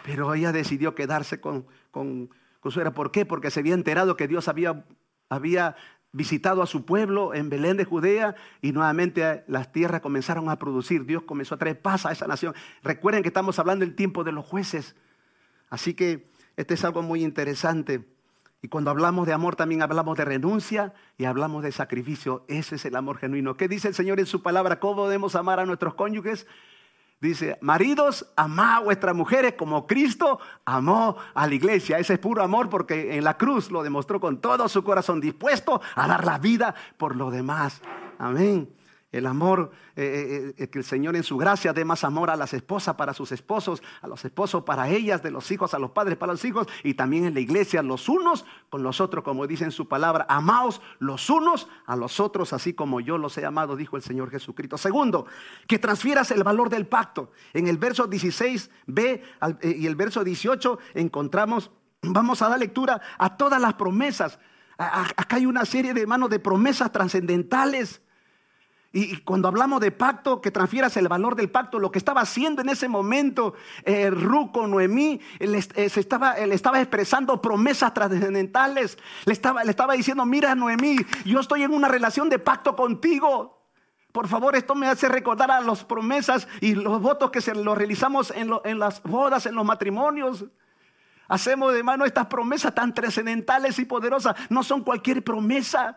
[0.03, 2.29] Pero ella decidió quedarse con, con,
[2.69, 2.93] su era.
[2.93, 3.25] ¿Por qué?
[3.25, 4.85] Porque se había enterado que Dios había,
[5.29, 5.77] había
[6.11, 11.05] visitado a su pueblo en Belén de Judea y nuevamente las tierras comenzaron a producir.
[11.05, 12.53] Dios comenzó a traer paz a esa nación.
[12.83, 14.95] Recuerden que estamos hablando del tiempo de los jueces.
[15.69, 18.05] Así que este es algo muy interesante.
[18.61, 22.43] Y cuando hablamos de amor también hablamos de renuncia y hablamos de sacrificio.
[22.47, 23.55] Ese es el amor genuino.
[23.55, 24.79] ¿Qué dice el Señor en su palabra?
[24.79, 26.45] ¿Cómo debemos amar a nuestros cónyuges?
[27.21, 31.99] Dice, maridos, amad a vuestras mujeres como Cristo amó a la iglesia.
[31.99, 35.81] Ese es puro amor porque en la cruz lo demostró con todo su corazón, dispuesto
[35.95, 37.81] a dar la vida por lo demás.
[38.17, 38.69] Amén.
[39.11, 42.35] El amor, eh, eh, eh, que el Señor en su gracia dé más amor a
[42.35, 45.89] las esposas para sus esposos, a los esposos para ellas, de los hijos a los
[45.91, 49.47] padres para los hijos, y también en la iglesia los unos con los otros, como
[49.47, 53.45] dice en su palabra, amaos los unos a los otros, así como yo los he
[53.45, 54.77] amado, dijo el Señor Jesucristo.
[54.77, 55.25] Segundo,
[55.67, 57.31] que transfieras el valor del pacto.
[57.53, 59.21] En el verso 16b
[59.75, 61.71] y el verso 18 encontramos,
[62.03, 64.37] vamos a dar lectura a todas las promesas.
[64.77, 68.03] Acá hay una serie de manos de promesas trascendentales
[68.91, 72.63] y cuando hablamos de pacto, que transfieras el valor del pacto, lo que estaba haciendo
[72.63, 78.97] en ese momento eh, Ruco, Noemí, le, eh, estaba, estaba expresando promesas trascendentales.
[79.25, 83.59] Le estaba, le estaba diciendo, mira Noemí, yo estoy en una relación de pacto contigo.
[84.11, 87.77] Por favor, esto me hace recordar a las promesas y los votos que se los
[87.77, 90.45] realizamos en las bodas, en los matrimonios.
[91.27, 94.35] Hacemos de mano estas promesas tan trascendentales y poderosas.
[94.49, 95.95] No son cualquier promesa.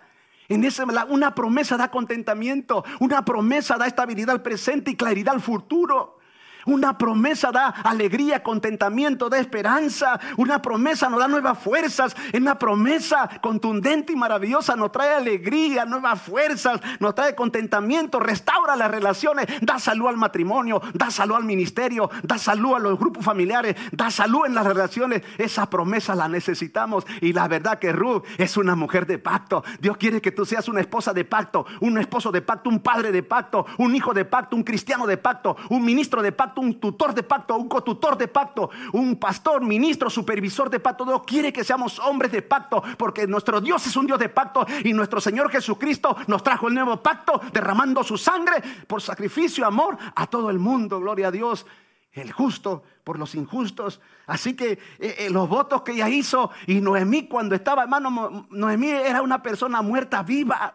[0.52, 5.40] En esa, una promesa da contentamiento, una promesa da estabilidad al presente y claridad al
[5.40, 6.18] futuro.
[6.66, 10.20] Una promesa da alegría, contentamiento, da esperanza.
[10.36, 12.14] Una promesa nos da nuevas fuerzas.
[12.32, 18.90] Una promesa contundente y maravillosa nos trae alegría, nuevas fuerzas, nos trae contentamiento, restaura las
[18.90, 23.76] relaciones, da salud al matrimonio, da salud al ministerio, da salud a los grupos familiares,
[23.90, 25.22] da salud en las relaciones.
[25.38, 27.04] Esa promesa la necesitamos.
[27.20, 29.64] Y la verdad que Ruth es una mujer de pacto.
[29.80, 33.12] Dios quiere que tú seas una esposa de pacto, un esposo de pacto, un padre
[33.12, 36.78] de pacto, un hijo de pacto, un cristiano de pacto, un ministro de pacto un
[36.78, 41.04] tutor de pacto, un cotutor de pacto, un pastor, ministro, supervisor de pacto.
[41.04, 44.66] Dios quiere que seamos hombres de pacto, porque nuestro Dios es un Dios de pacto
[44.84, 49.96] y nuestro Señor Jesucristo nos trajo el nuevo pacto, derramando su sangre por sacrificio, amor
[50.14, 51.00] a todo el mundo.
[51.00, 51.66] Gloria a Dios
[52.12, 54.00] el justo por los injustos.
[54.26, 58.90] Así que eh, eh, los votos que ella hizo y Noemí cuando estaba, hermano, Noemí
[58.90, 60.74] era una persona muerta viva.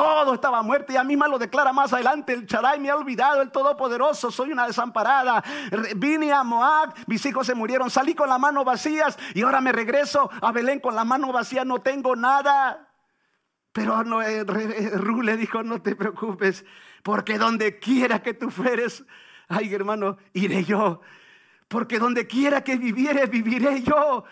[0.00, 2.32] Todo estaba muerto y a mí misma lo declara más adelante.
[2.32, 5.44] El Charay me ha olvidado, el Todopoderoso, soy una desamparada.
[5.96, 9.72] Vine a Moab, mis hijos se murieron, salí con las manos vacías y ahora me
[9.72, 12.88] regreso a Belén con la mano vacía, no tengo nada.
[13.72, 14.42] Pero no, eh,
[14.94, 16.64] Ru le dijo, no te preocupes,
[17.02, 19.04] porque donde quiera que tú fueres,
[19.48, 21.02] ay hermano, iré yo.
[21.68, 24.24] Porque donde quiera que vivieres, viviré yo.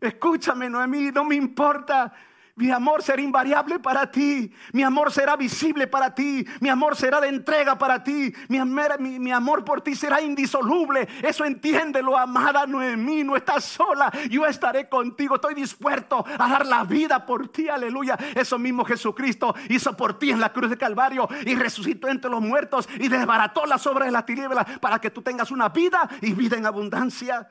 [0.00, 2.12] Escúchame, Noemí, no me importa
[2.56, 4.52] mi amor será invariable para ti.
[4.72, 6.46] Mi amor será visible para ti.
[6.60, 8.32] Mi amor será de entrega para ti.
[8.48, 11.08] Mi, amor por ti será indisoluble.
[11.20, 13.24] Eso entiéndelo, amada Noemí.
[13.24, 14.12] No estás sola.
[14.30, 15.34] Yo estaré contigo.
[15.34, 17.68] Estoy dispuesto a dar la vida por ti.
[17.68, 18.16] Aleluya.
[18.36, 22.40] Eso mismo Jesucristo hizo por ti en la cruz de Calvario y resucitó entre los
[22.40, 26.32] muertos y desbarató las obras de la tinieblas para que tú tengas una vida y
[26.32, 27.48] vida en abundancia.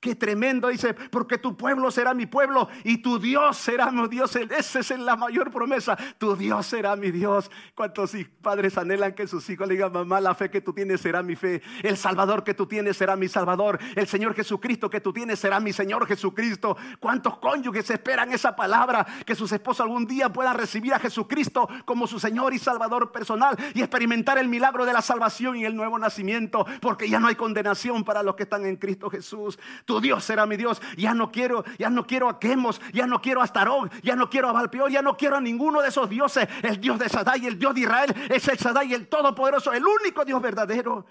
[0.00, 4.36] Qué tremendo, dice, porque tu pueblo será mi pueblo y tu Dios será mi Dios.
[4.36, 5.96] Esa es la mayor promesa.
[6.18, 7.50] Tu Dios será mi Dios.
[7.74, 11.24] ¿Cuántos padres anhelan que sus hijos le digan, mamá, la fe que tú tienes será
[11.24, 11.62] mi fe?
[11.82, 13.80] El Salvador que tú tienes será mi Salvador.
[13.96, 16.76] El Señor Jesucristo que tú tienes será mi Señor Jesucristo.
[17.00, 19.04] ¿Cuántos cónyuges esperan esa palabra?
[19.26, 23.56] Que sus esposos algún día puedan recibir a Jesucristo como su Señor y Salvador personal
[23.74, 26.64] y experimentar el milagro de la salvación y el nuevo nacimiento.
[26.80, 29.58] Porque ya no hay condenación para los que están en Cristo Jesús.
[29.88, 30.82] Tu Dios será mi Dios.
[30.98, 34.28] Ya no quiero, ya no quiero a Quemos, ya no quiero a Astarón, ya no
[34.28, 36.46] quiero a Valpeor, ya no quiero a ninguno de esos dioses.
[36.62, 40.26] El Dios de Sadai, el Dios de Israel, es el Sadai, el Todopoderoso, el único
[40.26, 41.06] Dios verdadero.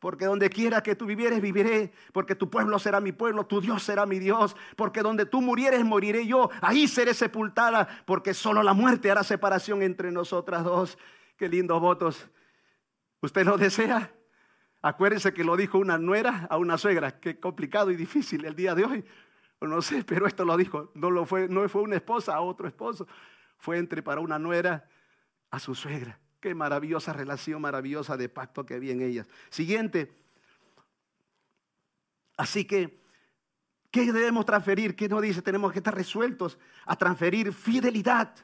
[0.00, 1.92] Porque donde quiera que tú vivieres, viviré.
[2.12, 4.56] Porque tu pueblo será mi pueblo, tu Dios será mi Dios.
[4.74, 6.50] Porque donde tú murieres, moriré yo.
[6.62, 7.86] Ahí seré sepultada.
[8.06, 10.98] Porque solo la muerte hará separación entre nosotras dos.
[11.36, 12.28] Qué lindos votos.
[13.20, 14.10] ¿Usted lo desea?
[14.82, 17.20] Acuérdense que lo dijo una nuera a una suegra.
[17.20, 19.04] Qué complicado y difícil el día de hoy.
[19.60, 20.90] No sé, pero esto lo dijo.
[20.94, 23.06] No, lo fue, no fue una esposa a otro esposo.
[23.58, 24.88] Fue entre para una nuera
[25.50, 26.18] a su suegra.
[26.40, 29.28] Qué maravillosa relación, maravillosa de pacto que había en ellas.
[29.50, 30.16] Siguiente.
[32.38, 33.02] Así que,
[33.90, 34.96] ¿qué debemos transferir?
[34.96, 35.42] ¿Qué nos dice?
[35.42, 38.34] Tenemos que estar resueltos a transferir fidelidad.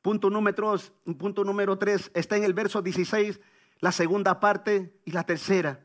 [0.00, 0.76] Punto número,
[1.18, 3.40] punto número tres está en el verso 16
[3.80, 5.84] la segunda parte y la tercera.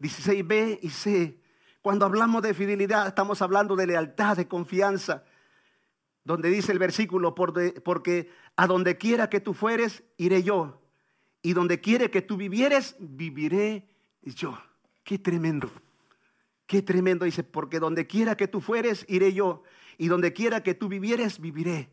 [0.00, 1.40] 16b y c.
[1.82, 5.24] Cuando hablamos de fidelidad estamos hablando de lealtad, de confianza.
[6.24, 10.80] Donde dice el versículo, porque a donde quiera que tú fueres, iré yo.
[11.42, 13.86] Y donde quiera que tú vivieres, viviré
[14.22, 14.58] yo.
[15.02, 15.70] Qué tremendo.
[16.66, 17.26] Qué tremendo.
[17.26, 19.62] Dice, porque donde quiera que tú fueres, iré yo.
[19.98, 21.90] Y donde quiera que tú vivieres, viviré.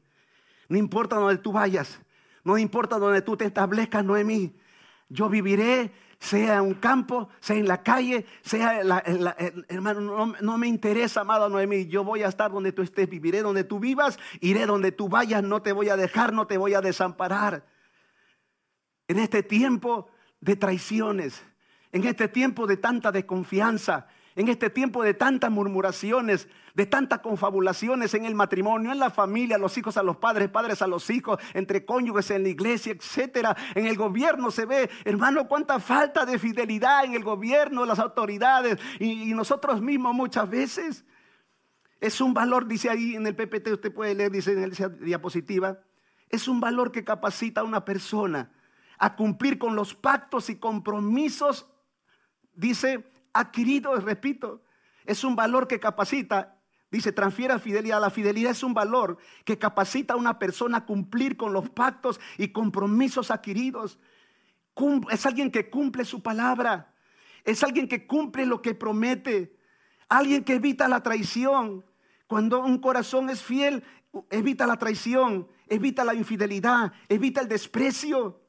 [0.69, 1.99] No importa donde tú vayas.
[2.45, 4.55] No importa donde tú te establezcas, Noemí.
[5.11, 9.03] Yo viviré, sea en un campo, sea en la calle, sea, la,
[9.67, 11.87] hermano, no, me interesa, amado Noemí.
[11.87, 15.43] Yo voy a estar donde tú estés, viviré donde tú vivas, iré donde tú vayas,
[15.43, 17.65] no te voy a dejar, no te voy a desamparar.
[19.07, 21.43] En este tiempo de traiciones,
[21.91, 28.13] en este tiempo de tanta desconfianza, en este tiempo de tantas murmuraciones, de tantas confabulaciones
[28.13, 31.37] en el matrimonio, en la familia, los hijos a los padres, padres a los hijos,
[31.53, 33.55] entre cónyuges en la iglesia, etcétera.
[33.75, 38.77] En el gobierno se ve, hermano, cuánta falta de fidelidad en el gobierno, las autoridades
[38.99, 41.05] y, nosotros mismos muchas veces.
[41.99, 45.79] Es un valor, dice ahí en el PPT, usted puede leer, dice en la diapositiva,
[46.29, 48.51] es un valor que capacita a una persona
[48.97, 51.67] a cumplir con los pactos y compromisos,
[52.53, 54.63] dice, adquiridos, repito,
[55.05, 58.01] es un valor que capacita Dice, transfiera fidelidad.
[58.01, 62.19] La fidelidad es un valor que capacita a una persona a cumplir con los pactos
[62.37, 63.97] y compromisos adquiridos.
[65.09, 66.93] Es alguien que cumple su palabra.
[67.45, 69.55] Es alguien que cumple lo que promete.
[70.09, 71.85] Alguien que evita la traición.
[72.27, 73.83] Cuando un corazón es fiel,
[74.29, 78.41] evita la traición, evita la infidelidad, evita el desprecio.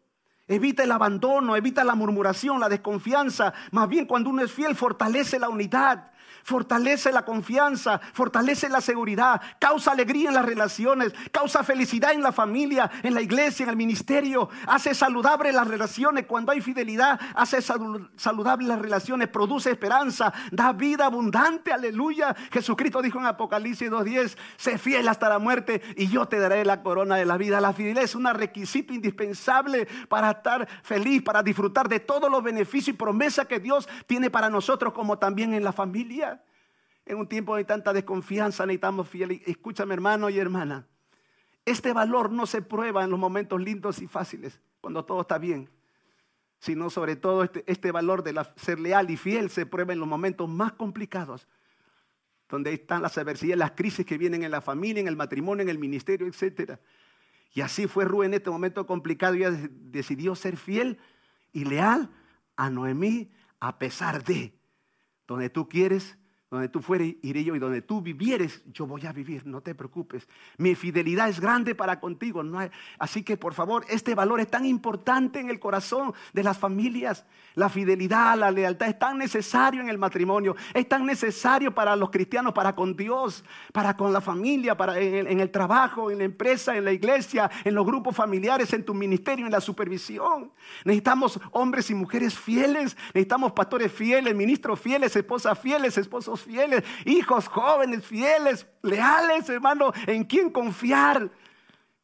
[0.52, 3.52] Evita el abandono, evita la murmuración, la desconfianza.
[3.70, 6.10] Más bien cuando uno es fiel fortalece la unidad,
[6.44, 12.32] fortalece la confianza, fortalece la seguridad, causa alegría en las relaciones, causa felicidad en la
[12.32, 16.26] familia, en la iglesia, en el ministerio, hace saludable las relaciones.
[16.26, 22.34] Cuando hay fidelidad, hace saludable las relaciones, produce esperanza, da vida abundante, aleluya.
[22.50, 26.82] Jesucristo dijo en Apocalipsis 2.10, sé fiel hasta la muerte y yo te daré la
[26.82, 27.60] corona de la vida.
[27.60, 32.94] La fidelidad es un requisito indispensable para estar feliz, para disfrutar de todos los beneficios
[32.94, 36.31] y promesas que Dios tiene para nosotros, como también en la familia.
[37.04, 39.42] En un tiempo de tanta desconfianza necesitamos fiel.
[39.46, 40.86] Escúchame hermano y hermana.
[41.64, 45.70] Este valor no se prueba en los momentos lindos y fáciles, cuando todo está bien,
[46.58, 50.08] sino sobre todo este, este valor de ser leal y fiel se prueba en los
[50.08, 51.46] momentos más complicados,
[52.48, 55.68] donde están las adversidades, las crisis que vienen en la familia, en el matrimonio, en
[55.68, 56.78] el ministerio, etc.
[57.54, 59.34] Y así fue Rubén en este momento complicado.
[59.34, 60.98] Ella decidió ser fiel
[61.52, 62.10] y leal
[62.56, 63.30] a Noemí
[63.60, 64.52] a pesar de
[65.28, 66.18] donde tú quieres
[66.52, 69.74] donde tú fueres, iré yo, y donde tú vivieres, yo voy a vivir, no te
[69.74, 70.28] preocupes.
[70.58, 72.44] Mi fidelidad es grande para contigo.
[72.98, 77.24] Así que, por favor, este valor es tan importante en el corazón de las familias.
[77.54, 82.10] La fidelidad, la lealtad es tan necesario en el matrimonio, es tan necesario para los
[82.10, 86.76] cristianos, para con Dios, para con la familia, para en el trabajo, en la empresa,
[86.76, 90.52] en la iglesia, en los grupos familiares, en tu ministerio, en la supervisión.
[90.84, 97.48] Necesitamos hombres y mujeres fieles, necesitamos pastores fieles, ministros fieles, esposas fieles, esposos fieles, hijos
[97.48, 101.30] jóvenes fieles, leales, hermano, en quien confiar.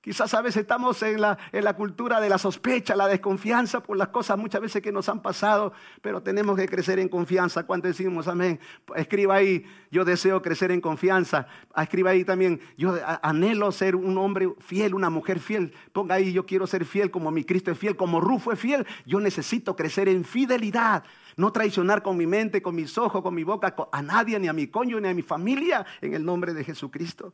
[0.00, 3.96] Quizás a veces estamos en la, en la, cultura de la sospecha, la desconfianza por
[3.96, 7.66] las cosas muchas veces que nos han pasado, pero tenemos que crecer en confianza.
[7.66, 8.58] Cuando decimos amén,
[8.96, 11.46] escriba ahí, yo deseo crecer en confianza.
[11.76, 15.74] Escriba ahí también, yo anhelo ser un hombre fiel, una mujer fiel.
[15.92, 18.86] Ponga ahí, yo quiero ser fiel como mi Cristo es fiel, como Rufo es fiel.
[19.04, 21.04] Yo necesito crecer en fidelidad.
[21.38, 24.52] No traicionar con mi mente, con mis ojos, con mi boca, a nadie, ni a
[24.52, 27.32] mi coño, ni a mi familia, en el nombre de Jesucristo.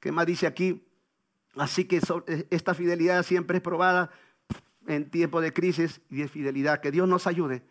[0.00, 0.82] ¿Qué más dice aquí?
[1.54, 4.10] Así que eh, esta fidelidad siempre es probada
[4.86, 6.80] en tiempo de crisis y de fidelidad.
[6.80, 7.62] Que Dios nos ayude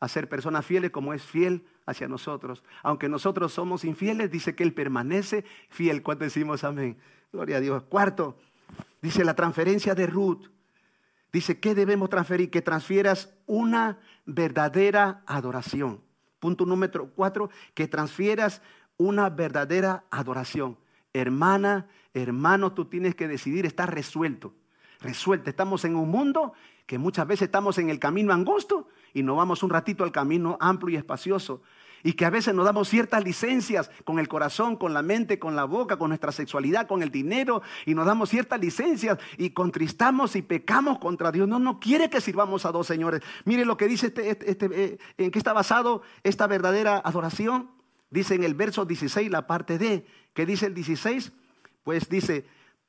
[0.00, 2.62] a ser personas fieles como es fiel hacia nosotros.
[2.82, 6.02] Aunque nosotros somos infieles, dice que Él permanece fiel.
[6.02, 6.98] Cuando decimos amén?
[7.32, 7.84] Gloria a Dios.
[7.84, 8.36] Cuarto,
[9.00, 10.50] dice la transferencia de Ruth.
[11.32, 12.50] Dice, ¿qué debemos transferir?
[12.50, 16.00] Que transfieras una verdadera adoración.
[16.40, 18.62] Punto número cuatro, que transfieras
[18.96, 20.78] una verdadera adoración.
[21.12, 24.54] Hermana, hermano, tú tienes que decidir estar resuelto.
[25.00, 25.50] Resuelto.
[25.50, 26.52] Estamos en un mundo
[26.86, 30.58] que muchas veces estamos en el camino angosto y nos vamos un ratito al camino
[30.60, 31.62] amplio y espacioso
[32.02, 35.56] y que a veces nos damos ciertas licencias con el corazón, con la mente, con
[35.56, 40.36] la boca, con nuestra sexualidad, con el dinero, y nos damos ciertas licencias y contristamos
[40.36, 41.48] y pecamos contra Dios.
[41.48, 43.22] No, no quiere que sirvamos a dos señores.
[43.44, 47.70] Mire lo que dice este, este, este eh, en qué está basado esta verdadera adoración.
[48.10, 51.32] Dice en el verso 16, la parte D, que dice el 16,
[51.84, 52.46] pues dice,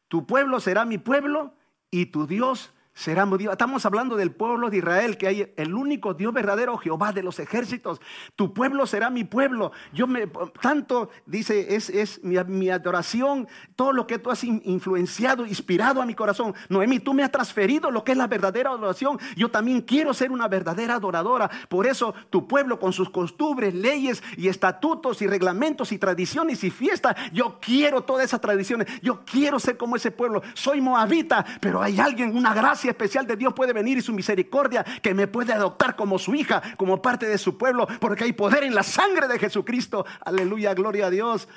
[0.08, 1.54] tu pueblo será mi pueblo
[1.92, 3.52] y tu Dios será Dios.
[3.52, 7.40] Estamos hablando del pueblo de Israel, que hay el único Dios verdadero, Jehová de los
[7.40, 8.02] ejércitos.
[8.36, 9.72] Tu pueblo será mi pueblo.
[9.94, 10.28] Yo me,
[10.62, 16.16] tanto, dice, es, es mi, adoración, todo lo que tú has influenciado, inspirado a mi
[16.16, 16.54] corazón.
[16.70, 19.20] Noemí, tú me has transferido lo que es la verdadera adoración.
[19.36, 21.50] Yo también quiero ser una verdadera adoradora.
[21.70, 26.70] Por eso tu pueblo con sus costumbres, leyes y estatutos y reglamentos y tradiciones y
[26.70, 28.88] fiestas, yo quiero todas esas tradiciones.
[29.02, 30.42] Yo quiero ser como ese pueblo.
[30.54, 34.84] Soy moabita, pero hay alguien, una gracia especial de Dios puede venir y su misericordia
[35.02, 38.64] que me puede adoptar como su hija, como parte de su pueblo, porque hay poder
[38.64, 40.06] en la sangre de Jesucristo.
[40.24, 41.48] Aleluya, gloria a Dios.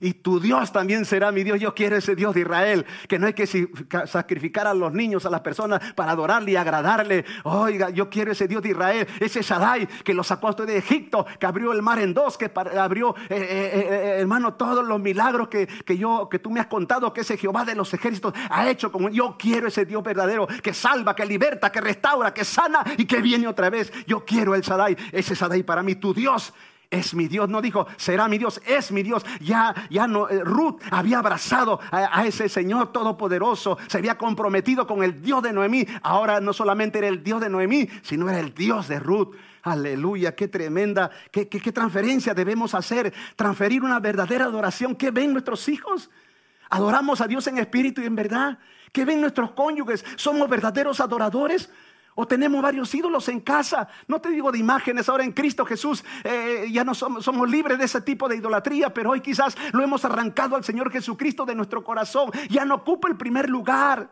[0.00, 1.60] Y tu Dios también será mi Dios.
[1.60, 2.86] Yo quiero ese Dios de Israel.
[3.08, 3.46] Que no hay que
[4.06, 7.24] sacrificar a los niños, a las personas, para adorarle y agradarle.
[7.44, 9.06] Oiga, yo quiero ese Dios de Israel.
[9.20, 13.16] Ese Shaddai que lo sacó de Egipto, que abrió el mar en dos, que abrió,
[13.28, 17.22] eh, eh, eh, hermano, todos los milagros que, yo, que tú me has contado, que
[17.22, 18.92] ese Jehová de los ejércitos ha hecho.
[18.92, 23.06] Como yo quiero ese Dios verdadero, que salva, que liberta, que restaura, que sana y
[23.06, 23.92] que viene otra vez.
[24.06, 24.96] Yo quiero el Shaddai.
[25.12, 26.52] Ese Shaddai para mí, tu Dios
[26.90, 27.48] es mi Dios.
[27.48, 29.24] No dijo, será mi Dios, es mi Dios.
[29.40, 35.02] Ya, ya no, eh, Ruth había abrazado a, ese Señor todopoderoso, se había comprometido con
[35.02, 35.86] el Dios de Noemí.
[36.02, 39.34] Ahora no solamente era el Dios de Noemí, sino era el Dios de Ruth.
[39.62, 43.12] Aleluya, qué tremenda, qué, qué, qué transferencia debemos hacer.
[43.34, 44.94] Transferir una verdadera adoración.
[44.94, 46.10] ¿Qué ven nuestros hijos?
[46.70, 48.58] Adoramos a Dios en espíritu y en verdad.
[48.92, 50.04] ¿Qué ven nuestros cónyuges?
[50.16, 51.70] ¿Somos verdaderos adoradores?
[52.16, 53.88] O tenemos varios ídolos en casa.
[54.08, 57.78] No te digo de imágenes, ahora en Cristo Jesús eh, ya no somos, somos, libres
[57.78, 61.54] de ese tipo de idolatría, pero hoy quizás lo hemos arrancado al Señor Jesucristo de
[61.54, 62.30] nuestro corazón.
[62.48, 64.08] Ya no ocupa el primer lugar.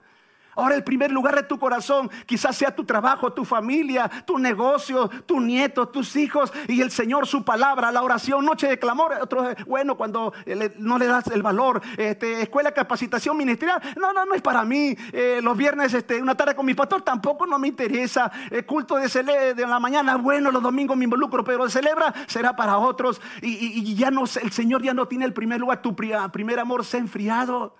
[0.56, 5.08] Ahora el primer lugar de tu corazón quizás sea tu trabajo, tu familia, tu negocio,
[5.26, 9.12] tu nieto, tus hijos y el Señor su palabra, la oración, noche de clamor.
[9.20, 10.32] Otro, bueno, cuando
[10.78, 14.96] no le das el valor, este, escuela capacitación ministerial, no, no, no es para mí.
[15.12, 18.30] Eh, los viernes, este, una tarde con mi pastor tampoco no me interesa.
[18.50, 22.78] El culto de, de la mañana, bueno, los domingos me involucro, pero celebra será para
[22.78, 26.84] otros y, ya no, el Señor ya no tiene el primer lugar, tu primer amor
[26.84, 27.74] se ha enfriado.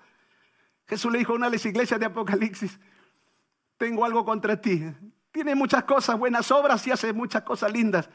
[0.87, 2.79] Jesús le dijo a una de las iglesias de Apocalipsis,
[3.77, 4.83] tengo algo contra ti.
[5.31, 8.09] Tiene muchas cosas, buenas obras y hace muchas cosas lindas.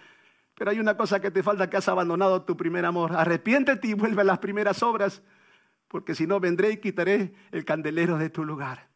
[0.54, 3.14] Pero hay una cosa que te falta, que has abandonado tu primer amor.
[3.16, 5.22] Arrepiéntete y vuelve a las primeras obras,
[5.88, 8.88] porque si no vendré y quitaré el candelero de tu lugar.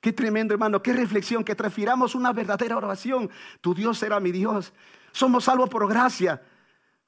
[0.00, 3.30] Qué tremendo, hermano, qué reflexión, que transfiramos una verdadera oración.
[3.60, 4.72] Tu Dios será mi Dios.
[5.12, 6.42] Somos salvos por gracia.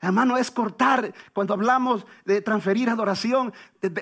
[0.01, 1.13] Hermano, es cortar.
[1.35, 3.53] Cuando hablamos de transferir adoración,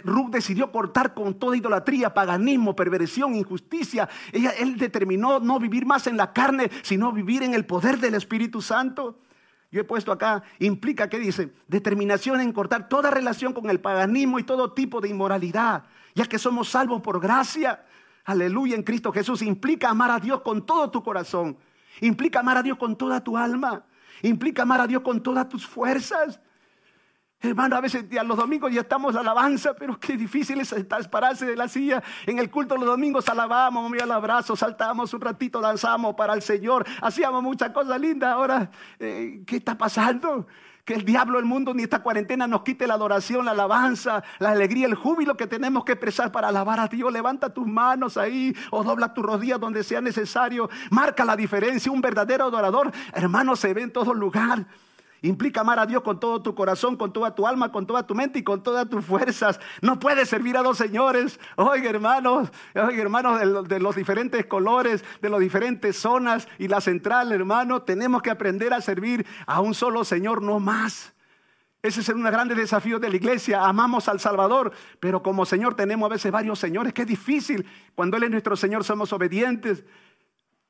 [0.05, 4.09] Ruth decidió cortar con toda idolatría, paganismo, perversión, injusticia.
[4.33, 8.15] Ella, él determinó no vivir más en la carne, sino vivir en el poder del
[8.15, 9.19] Espíritu Santo.
[9.71, 11.53] Yo he puesto acá, implica, ¿qué dice?
[11.67, 15.85] Determinación en cortar toda relación con el paganismo y todo tipo de inmoralidad,
[16.15, 17.85] ya que somos salvos por gracia.
[18.25, 19.43] Aleluya en Cristo Jesús.
[19.43, 21.59] Implica amar a Dios con todo tu corazón.
[22.01, 23.85] Implica amar a Dios con toda tu alma.
[24.23, 26.41] Implica amar a Dios con todas tus fuerzas.
[27.41, 30.75] Hermano, a veces los domingos ya estamos alabanza, pero qué difícil es
[31.09, 32.03] pararse de la silla.
[32.27, 36.85] En el culto los domingos alabamos, me abrazo, saltamos un ratito, danzamos para el Señor,
[37.01, 38.33] hacíamos muchas cosas lindas.
[38.33, 40.49] Ahora, eh, ¿qué está pasando?
[40.89, 44.53] Que el diablo, el mundo, ni esta cuarentena nos quite la adoración, la alabanza, la
[44.53, 47.13] alegría, el júbilo que tenemos que expresar para alabar a Dios.
[47.13, 50.71] Levanta tus manos ahí o dobla tus rodillas donde sea necesario.
[50.89, 51.93] Marca la diferencia.
[51.93, 54.65] Un verdadero adorador, hermano, se ve en todo lugar.
[55.23, 58.15] Implica amar a Dios con todo tu corazón, con toda tu alma, con toda tu
[58.15, 59.59] mente y con todas tus fuerzas.
[59.83, 61.41] No puedes servir a dos señores.
[61.57, 66.81] Oiga, hermanos, oiga, hermanos de, de, los diferentes colores, de las diferentes zonas y la
[66.81, 71.13] central, hermano, tenemos que aprender a servir a un solo Señor, no más.
[71.81, 73.65] Ese es un gran desafío de la iglesia.
[73.65, 76.93] Amamos al Salvador, pero como Señor tenemos a veces varios señores.
[76.93, 77.67] Qué difícil.
[77.95, 79.85] Cuando Él es nuestro Señor somos obedientes.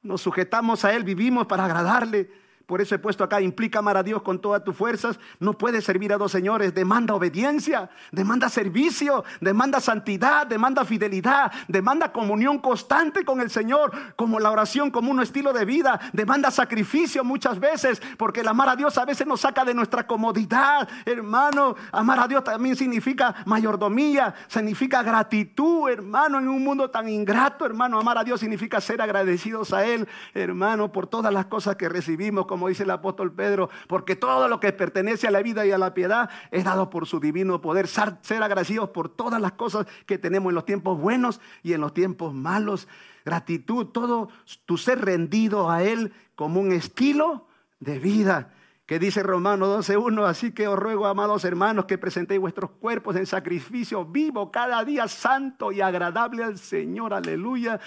[0.03, 2.31] Nos sujetamos a Él, vivimos para agradarle.
[2.69, 5.19] Por eso he puesto acá, implica amar a Dios con todas tus fuerzas.
[5.41, 6.75] No puedes servir a dos señores.
[6.75, 14.39] Demanda obediencia, demanda servicio, demanda santidad, demanda fidelidad, demanda comunión constante con el Señor, como
[14.39, 15.99] la oración, como un estilo de vida.
[16.12, 20.07] Demanda sacrificio muchas veces, porque el amar a Dios a veces nos saca de nuestra
[20.07, 20.87] comodidad.
[21.07, 27.64] Hermano, amar a Dios también significa mayordomía, significa gratitud, hermano, en un mundo tan ingrato,
[27.64, 27.99] hermano.
[27.99, 32.45] Amar a Dios significa ser agradecidos a Él, hermano, por todas las cosas que recibimos
[32.67, 35.95] dice el apóstol Pedro, porque todo lo que pertenece a la vida y a la
[35.95, 37.87] piedad es dado por su divino poder.
[37.87, 41.95] Ser agradecidos por todas las cosas que tenemos en los tiempos buenos y en los
[41.95, 42.89] tiempos malos.
[43.25, 44.31] Gratitud, todo
[44.67, 47.47] tu ser rendido a Él como un estilo
[47.79, 48.55] de vida
[48.89, 53.27] que dice Romano 12.1, así que os ruego, amados hermanos, que presentéis vuestros cuerpos en
[53.27, 57.81] sacrificio vivo cada día santo y agradable al Señor, aleluya,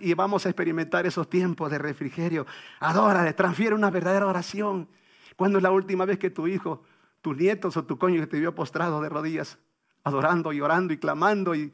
[0.00, 2.46] y vamos a experimentar esos tiempos de refrigerio.
[2.80, 4.88] Adórale, transfiere una verdadera oración.
[5.36, 6.82] ¿Cuándo es la última vez que tu hijo,
[7.20, 9.58] tus nietos o tu coño te vio postrado de rodillas,
[10.04, 11.72] adorando y orando y clamando y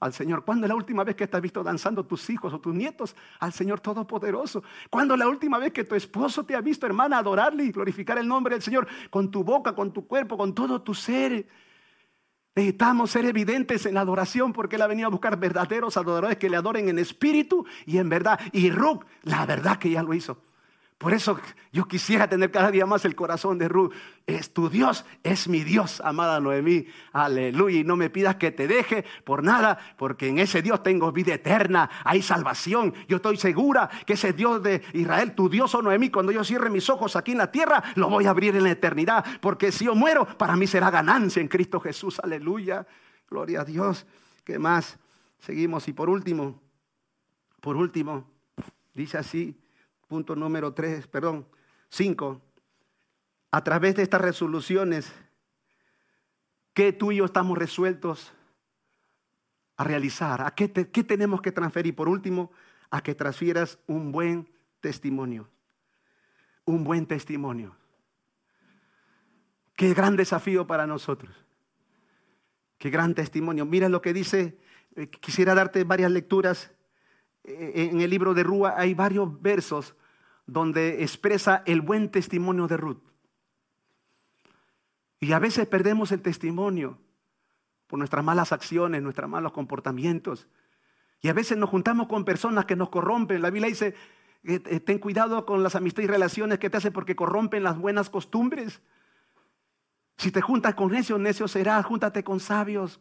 [0.00, 0.44] al Señor?
[0.44, 3.16] ¿Cuándo es la última vez que te has visto danzando tus hijos o tus nietos
[3.40, 4.62] al Señor Todopoderoso?
[4.90, 8.18] ¿Cuándo es la última vez que tu esposo te ha visto, hermana, adorarle y glorificar
[8.18, 11.46] el nombre del Señor con tu boca, con tu cuerpo, con todo tu ser?
[12.54, 16.50] Necesitamos ser evidentes en la adoración porque Él ha venido a buscar verdaderos adoradores que
[16.50, 18.38] le adoren en espíritu y en verdad.
[18.52, 20.38] Y Ruth, la verdad que ya lo hizo.
[21.02, 21.36] Por eso
[21.72, 23.92] yo quisiera tener cada día más el corazón de Ruth.
[24.24, 26.86] Es tu Dios, es mi Dios, amada Noemí.
[27.12, 27.80] Aleluya.
[27.80, 31.34] Y no me pidas que te deje por nada, porque en ese Dios tengo vida
[31.34, 32.94] eterna, hay salvación.
[33.08, 36.70] Yo estoy segura que ese Dios de Israel, tu Dios, oh Noemí, cuando yo cierre
[36.70, 39.24] mis ojos aquí en la tierra, lo voy a abrir en la eternidad.
[39.40, 42.20] Porque si yo muero, para mí será ganancia en Cristo Jesús.
[42.20, 42.86] Aleluya.
[43.28, 44.06] Gloria a Dios.
[44.44, 45.00] ¿Qué más?
[45.40, 45.88] Seguimos.
[45.88, 46.62] Y por último,
[47.60, 48.30] por último,
[48.94, 49.61] dice así
[50.12, 51.46] punto número 3, perdón,
[51.88, 52.38] 5,
[53.50, 55.10] a través de estas resoluciones
[56.74, 58.30] que tú y yo estamos resueltos
[59.78, 61.96] a realizar, a qué, qué tenemos que transferir.
[61.96, 62.52] Por último,
[62.90, 64.50] a que transfieras un buen
[64.82, 65.48] testimonio.
[66.66, 67.74] Un buen testimonio.
[69.76, 71.34] Qué gran desafío para nosotros.
[72.76, 73.64] Qué gran testimonio.
[73.64, 74.58] Mira lo que dice,
[74.94, 76.70] eh, quisiera darte varias lecturas.
[77.44, 79.96] Eh, en el libro de Rúa hay varios versos
[80.52, 83.02] donde expresa el buen testimonio de Ruth.
[85.18, 86.98] Y a veces perdemos el testimonio
[87.86, 90.48] por nuestras malas acciones, nuestros malos comportamientos.
[91.20, 93.40] Y a veces nos juntamos con personas que nos corrompen.
[93.40, 93.94] La Biblia dice,
[94.44, 97.78] eh, eh, ten cuidado con las amistades y relaciones que te hacen porque corrompen las
[97.78, 98.82] buenas costumbres.
[100.18, 101.86] Si te juntas con necios, necios serás.
[101.86, 103.00] Júntate con sabios,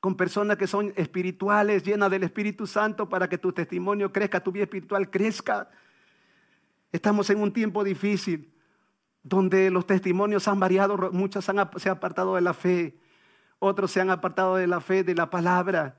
[0.00, 4.50] con personas que son espirituales, llenas del Espíritu Santo, para que tu testimonio crezca, tu
[4.50, 5.70] vida espiritual crezca.
[6.94, 8.52] Estamos en un tiempo difícil,
[9.24, 12.96] donde los testimonios han variado, muchos se han apartado de la fe,
[13.58, 15.98] otros se han apartado de la fe, de la palabra.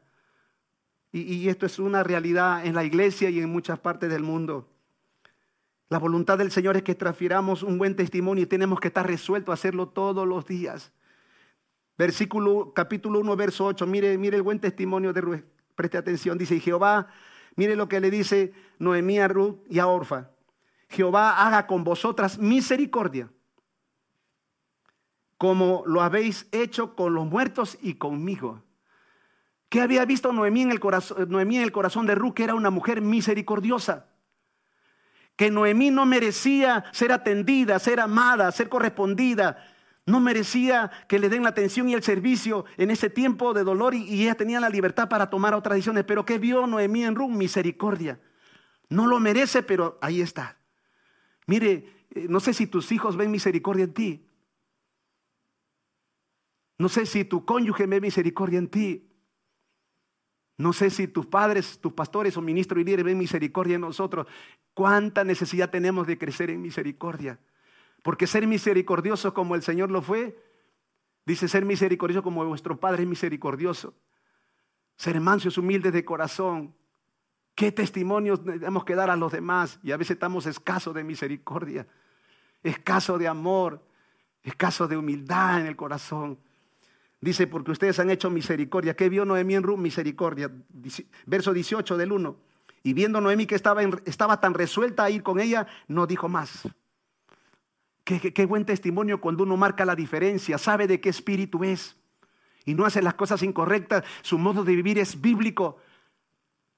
[1.11, 4.69] Y, y esto es una realidad en la iglesia y en muchas partes del mundo.
[5.89, 9.51] La voluntad del Señor es que transfiramos un buen testimonio y tenemos que estar resueltos
[9.51, 10.93] a hacerlo todos los días.
[11.97, 13.85] Versículo, capítulo 1, verso 8.
[13.85, 15.43] Mire, mire el buen testimonio de Ruth.
[15.75, 16.37] Preste atención.
[16.37, 17.09] Dice Jehová,
[17.57, 20.29] mire lo que le dice Noemí a Ruth y a Orfa.
[20.89, 23.29] Jehová haga con vosotras misericordia,
[25.37, 28.63] como lo habéis hecho con los muertos y conmigo.
[29.69, 32.33] ¿Qué había visto Noemí en el corazón, Noemí en el corazón de Ruth?
[32.33, 34.07] Que era una mujer misericordiosa
[35.35, 39.57] que Noemí no merecía ser atendida, ser amada, ser correspondida.
[40.05, 43.95] No merecía que le den la atención y el servicio en ese tiempo de dolor
[43.95, 46.05] y, ella tenía la libertad para tomar otras decisiones.
[46.05, 47.31] Pero ¿qué vio Noemí en Ruth?
[47.31, 48.19] Misericordia.
[48.87, 50.57] No lo merece, pero ahí está.
[51.47, 54.25] Mire, eh, no sé si tus hijos ven misericordia en ti.
[56.77, 59.11] No sé si tu cónyuge ve misericordia en ti.
[60.57, 64.27] No sé si tus padres, tus pastores o ministros y líderes ven misericordia en nosotros.
[64.73, 67.39] ¿Cuánta necesidad tenemos de crecer en misericordia?
[68.01, 70.37] Porque ser misericordioso como el Señor lo fue,
[71.25, 73.93] dice ser misericordioso como vuestro Padre es misericordioso.
[74.95, 76.73] Ser mansos, humildes de corazón.
[77.55, 79.79] ¿Qué testimonios tenemos que dar a los demás?
[79.81, 81.87] Y a veces estamos escasos de misericordia,
[82.61, 83.81] escasos de amor,
[84.43, 86.37] escasos de humildad en el corazón.
[87.21, 88.95] Dice, porque ustedes han hecho misericordia.
[88.95, 89.79] ¿Qué vio Noemí en Ruth?
[89.79, 90.51] Misericordia.
[91.25, 92.35] Verso 18 del 1.
[92.83, 96.67] Y viendo Noemí que estaba, estaba tan resuelta a ir con ella, no dijo más.
[98.03, 101.95] Qué, qué, buen testimonio cuando uno marca la diferencia, sabe de qué espíritu es
[102.63, 104.03] y no hace las cosas incorrectas.
[104.21, 105.79] Su modo de vivir es bíblico.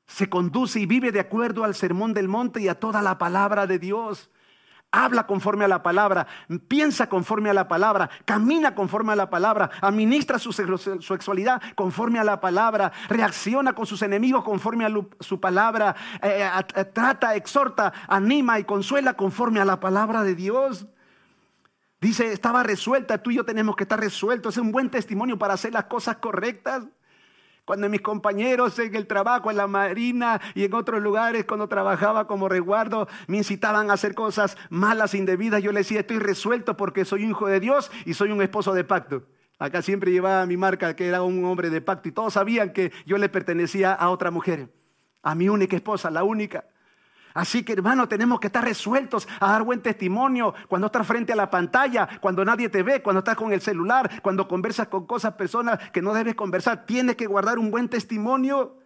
[0.08, 3.68] Se conduce y vive de acuerdo al sermón del monte y a toda la palabra
[3.68, 4.30] de Dios
[4.92, 6.28] habla conforme a la palabra,
[6.68, 12.24] piensa conforme a la palabra, camina conforme a la palabra, administra su sexualidad conforme a
[12.24, 18.60] la palabra, reacciona con sus enemigos conforme a su palabra, eh, eh, trata, exhorta, anima
[18.60, 20.88] y consuela conforme a la palabra de Dios.
[22.00, 24.56] Dice, estaba resuelta, tú y yo tenemos que estar resueltos.
[24.56, 26.86] Es un buen testimonio para hacer las cosas correctas.
[27.68, 32.26] Cuando mis compañeros en el trabajo, en la marina y en otros lugares, cuando trabajaba
[32.26, 37.04] como resguardo, me incitaban a hacer cosas malas, indebidas, yo les decía, estoy resuelto porque
[37.04, 39.24] soy un hijo de Dios y soy un esposo de pacto.
[39.60, 42.94] Acá siempre llevaba mi marca que era un hombre de pacto y todos sabían que
[43.06, 44.70] yo le pertenecía a otra mujer,
[45.22, 46.64] a mi única esposa, la única.
[47.38, 51.36] Así que hermano, tenemos que estar resueltos a dar buen testimonio cuando estás frente a
[51.36, 55.36] la pantalla, cuando nadie te ve, cuando estás con el celular, cuando conversas con cosas,
[55.36, 56.88] personas que no debes conversar.
[56.88, 58.80] Tienes que guardar un buen testimonio.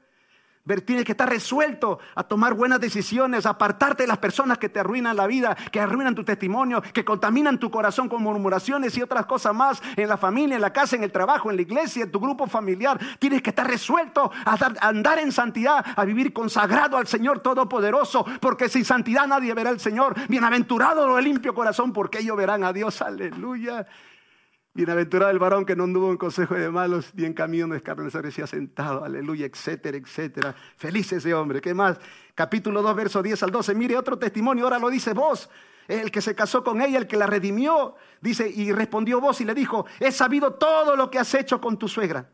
[0.85, 5.17] Tienes que estar resuelto a tomar buenas decisiones, apartarte de las personas que te arruinan
[5.17, 9.55] la vida, que arruinan tu testimonio, que contaminan tu corazón con murmuraciones y otras cosas
[9.55, 12.19] más en la familia, en la casa, en el trabajo, en la iglesia, en tu
[12.19, 12.99] grupo familiar.
[13.17, 14.57] Tienes que estar resuelto a,
[14.87, 19.79] andar en santidad, a vivir consagrado al Señor Todopoderoso, porque sin santidad nadie verá al
[19.79, 20.15] Señor.
[20.29, 23.01] Bienaventurado lo limpio corazón, porque ellos verán a Dios.
[23.01, 23.87] Aleluya.
[24.73, 28.33] Bienaventurado el varón que no anduvo en consejo de malos, ni en camino de escarnecedores
[28.33, 30.55] se ha sentado, aleluya, etcétera, etcétera.
[30.77, 31.59] Feliz ese hombre.
[31.59, 31.99] ¿Qué más?
[32.35, 33.75] Capítulo 2, verso 10 al 12.
[33.75, 35.49] Mire otro testimonio, ahora lo dice vos.
[35.89, 39.45] El que se casó con ella, el que la redimió, dice, y respondió vos y
[39.45, 42.29] le dijo, he sabido todo lo que has hecho con tu suegra.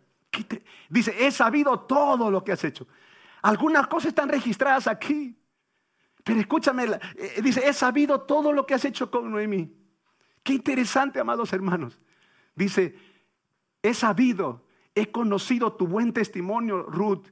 [0.90, 2.88] Dice, he sabido todo lo que has hecho.
[3.42, 5.36] Algunas cosas están registradas aquí.
[6.24, 6.86] Pero escúchame,
[7.16, 9.74] eh, dice, he sabido todo lo que has hecho con Noemí.
[10.44, 12.00] Qué interesante, amados hermanos.
[12.58, 12.96] Dice,
[13.84, 14.64] he sabido,
[14.96, 17.28] he conocido tu buen testimonio, Ruth,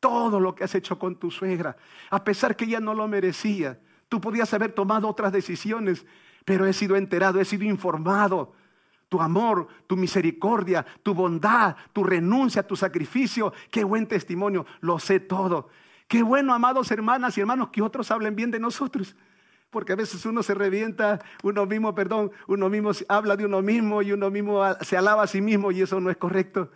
[0.00, 1.76] todo lo que has hecho con tu suegra,
[2.08, 3.78] a pesar que ella no lo merecía.
[4.08, 6.06] Tú podías haber tomado otras decisiones,
[6.46, 8.54] pero he sido enterado, he sido informado.
[9.10, 15.20] Tu amor, tu misericordia, tu bondad, tu renuncia, tu sacrificio, qué buen testimonio, lo sé
[15.20, 15.68] todo.
[16.08, 19.14] Qué bueno, amados hermanas y hermanos, que otros hablen bien de nosotros.
[19.70, 24.02] Porque a veces uno se revienta, uno mismo, perdón, uno mismo habla de uno mismo
[24.02, 26.70] y uno mismo se alaba a sí mismo y eso no es correcto.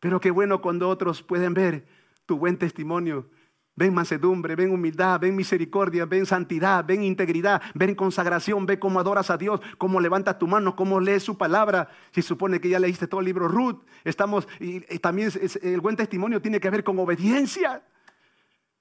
[0.00, 1.86] Pero qué bueno cuando otros pueden ver
[2.26, 3.28] tu buen testimonio.
[3.74, 9.30] Ven mansedumbre, ven humildad, ven misericordia, ven santidad, ven integridad, ven consagración, ven cómo adoras
[9.30, 11.88] a Dios, cómo levantas tu mano, cómo lees su palabra.
[12.10, 15.30] Si supone que ya leíste todo el libro Ruth, estamos, y, también
[15.62, 17.82] el buen testimonio tiene que ver con obediencia.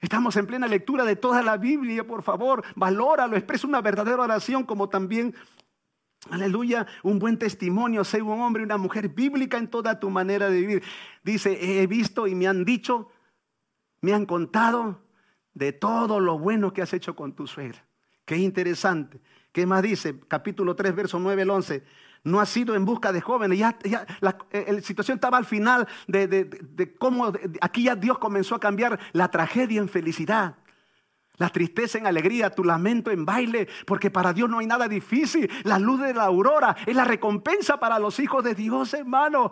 [0.02, 4.64] Estamos en plena lectura de toda la Biblia, por favor, valóralo, expresa una verdadera oración
[4.64, 5.36] como también,
[6.32, 10.50] aleluya, un buen testimonio, sé un hombre y una mujer bíblica en toda tu manera
[10.50, 10.84] de vivir.
[11.24, 13.10] Dice, he visto y me han dicho,
[14.02, 15.04] me han contado
[15.54, 17.86] de todo lo bueno que has hecho con tu suegra.
[18.26, 19.22] Qué interesante.
[19.52, 20.20] ¿Qué más dice?
[20.28, 21.84] Capítulo 3, verso 9 al 11
[22.24, 23.58] no ha sido en busca de jóvenes.
[23.58, 23.78] Ya,
[24.20, 29.30] la, eh, situación estaba al final de, cómo aquí ya Dios comenzó a cambiar la
[29.30, 30.56] tragedia en felicidad.
[31.38, 35.50] La tristeza en alegría, tu lamento en baile, porque para Dios no hay nada difícil.
[35.64, 39.52] La luz de la aurora es la recompensa para los hijos de Dios, hermano.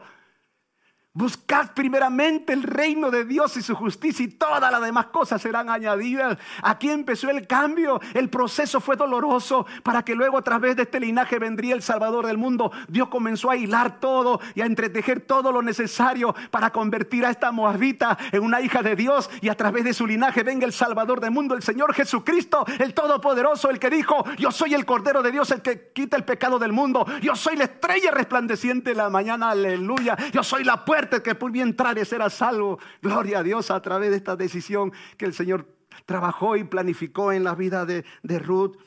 [1.12, 5.68] Buscad primeramente el reino de Dios y su justicia y todas las demás cosas serán
[5.68, 6.38] añadidas.
[6.62, 8.00] Aquí empezó el cambio.
[8.14, 12.28] El proceso fue doloroso para que luego a través de este linaje vendría el Salvador
[12.28, 12.72] del mundo.
[12.88, 17.52] Dios comenzó a hilar todo y a entretejer todo lo necesario para convertir a esta
[17.52, 21.22] moabita en una hija de Dios y a través de su linaje venga el Salvador
[21.22, 25.32] del mundo, el Señor Jesucristo, el Todopoderoso, el que dijo, yo soy el Cordero de
[25.32, 27.08] Dios, el que quita el pecado del mundo.
[27.24, 30.16] Yo soy la estrella resplandeciente de la mañana, aleluya.
[30.32, 32.80] Yo soy la puerta que podía entrar y ser a salvo.
[33.02, 35.68] Gloria a Dios a través de esta decisión que el Señor
[36.06, 38.04] trabajó y planificó en la vida de,
[38.40, 38.78] Ruth.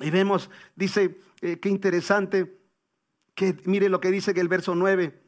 [0.00, 2.60] Y vemos, dice, eh, qué interesante,
[3.34, 5.22] que mire lo que dice que el verso 9.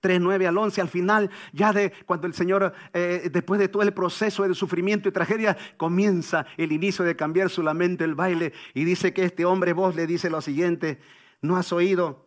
[0.00, 3.82] 3, 9 al 11, al final, ya de cuando el Señor, eh, después de todo
[3.82, 8.52] el proceso de sufrimiento y tragedia, comienza el inicio de cambiar su lamento, el baile,
[8.74, 11.00] y dice que este hombre, vos le dice lo siguiente,
[11.40, 12.25] no has oído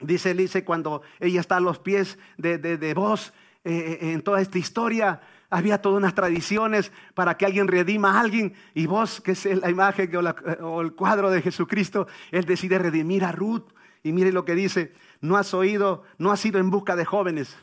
[0.00, 3.32] Dice dice cuando ella está a los pies de, de, vos,
[3.64, 5.20] eh, eh, en toda esta historia,
[5.50, 8.54] había todas unas tradiciones para que alguien redima a alguien.
[8.74, 10.10] Y vos, que es la imagen
[10.62, 13.72] o, el cuadro de Jesucristo, Él decide redimir a Ruth.
[14.04, 17.56] Y mire lo que dice, no has oído, no has ido en busca de jóvenes,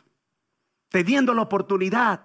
[0.89, 2.23] teniendo la oportunidad,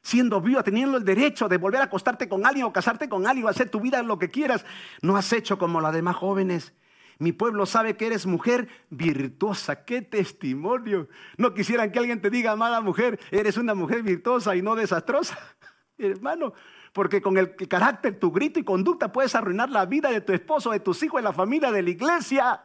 [0.00, 3.44] siendo vivo, teniendo el derecho de volver a acostarte con alguien o casarte con alguien
[3.44, 4.64] o hacer tu vida lo que quieras.
[5.02, 6.72] No has hecho como las demás jóvenes
[7.20, 9.84] mi pueblo sabe que eres mujer virtuosa.
[9.84, 11.06] ¡Qué testimonio!
[11.36, 15.38] No quisieran que alguien te diga, amada mujer, eres una mujer virtuosa y no desastrosa.
[15.98, 16.54] Hermano,
[16.94, 20.70] porque con el carácter, tu grito y conducta puedes arruinar la vida de tu esposo,
[20.70, 22.64] de tus hijos, de la familia, de la iglesia.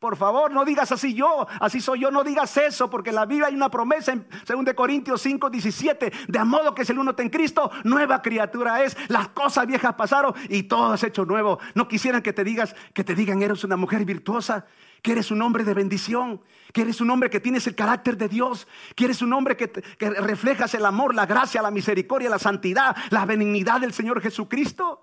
[0.00, 3.26] Por favor, no digas así yo, así soy yo, no digas eso, porque en la
[3.26, 7.10] Biblia hay una promesa en 2 Corintios 5, 17, de modo que si el uno
[7.10, 11.58] está en Cristo, nueva criatura es, las cosas viejas pasaron y todo es hecho nuevo.
[11.74, 14.64] No quisieran que te digas, que te digan eres una mujer virtuosa,
[15.02, 16.40] que eres un hombre de bendición,
[16.72, 19.70] que eres un hombre que tienes el carácter de Dios, que eres un hombre que,
[19.70, 25.02] que reflejas el amor, la gracia, la misericordia, la santidad, la benignidad del Señor Jesucristo.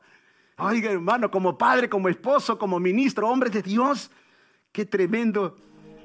[0.58, 4.10] Oiga, hermano, como padre, como esposo, como ministro, hombre de Dios.
[4.78, 5.58] Qué tremendo.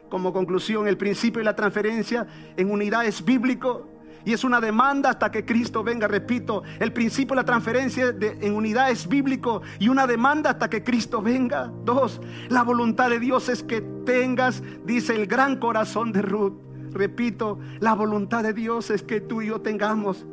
[0.08, 3.86] Como conclusión, el principio de la transferencia en unidad es bíblico
[4.24, 6.08] y es una demanda hasta que Cristo venga.
[6.08, 10.82] Repito, el principio de la transferencia en unidad es bíblico y una demanda hasta que
[10.82, 11.70] Cristo venga.
[11.84, 16.54] Dos, la voluntad de Dios es que tengas, dice el gran corazón de Ruth.
[16.92, 20.24] Repito, la voluntad de Dios es que tú y yo tengamos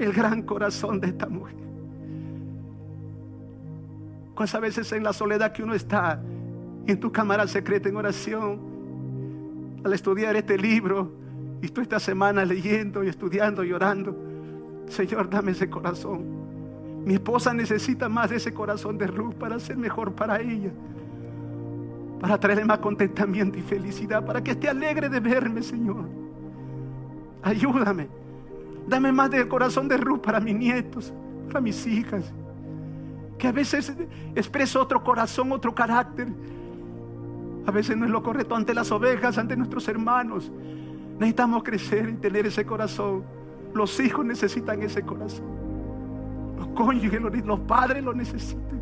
[0.00, 1.54] el gran corazón de esta mujer.
[4.34, 6.20] ¿Cuántas veces en la soledad que uno está
[6.86, 8.60] en tu cámara secreta en oración,
[9.84, 11.12] al estudiar este libro,
[11.62, 14.14] y tú esta semana leyendo y estudiando y orando,
[14.88, 16.22] Señor, dame ese corazón.
[17.04, 20.70] Mi esposa necesita más de ese corazón de Ruth para ser mejor para ella,
[22.20, 26.06] para traerle más contentamiento y felicidad, para que esté alegre de verme, Señor.
[27.42, 28.08] Ayúdame.
[28.86, 31.12] Dame más del corazón de Ruth para mis nietos,
[31.46, 32.32] para mis hijas.
[33.38, 33.92] Que a veces
[34.34, 36.28] expreso otro corazón, otro carácter
[37.66, 40.52] a veces no es lo correcto ante las ovejas, ante nuestros hermanos.
[41.14, 43.24] Necesitamos crecer y tener ese corazón.
[43.72, 45.46] Los hijos necesitan ese corazón.
[46.58, 48.80] Los cónyuges, los padres lo necesitan.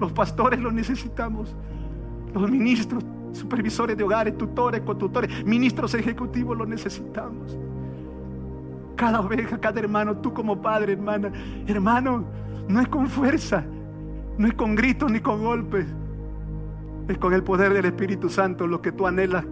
[0.00, 1.54] Los pastores lo necesitamos.
[2.32, 7.58] Los ministros, supervisores de hogares, tutores, conductores, ministros ejecutivos lo necesitamos.
[8.96, 11.30] Cada oveja, cada hermano, tú como padre, hermana,
[11.66, 12.24] hermano,
[12.66, 13.62] no es con fuerza,
[14.38, 15.86] no es con gritos ni con golpes
[17.08, 19.44] es con el poder del Espíritu Santo lo que tú anhelas,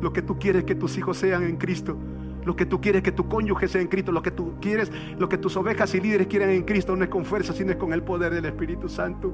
[0.00, 1.96] lo que tú quieres que tus hijos sean en Cristo,
[2.44, 5.28] lo que tú quieres que tu cónyuge sea en Cristo, lo que tú quieres, lo
[5.28, 7.92] que tus ovejas y líderes quieran en Cristo, no es con fuerza, sino es con
[7.92, 9.32] el poder del Espíritu Santo.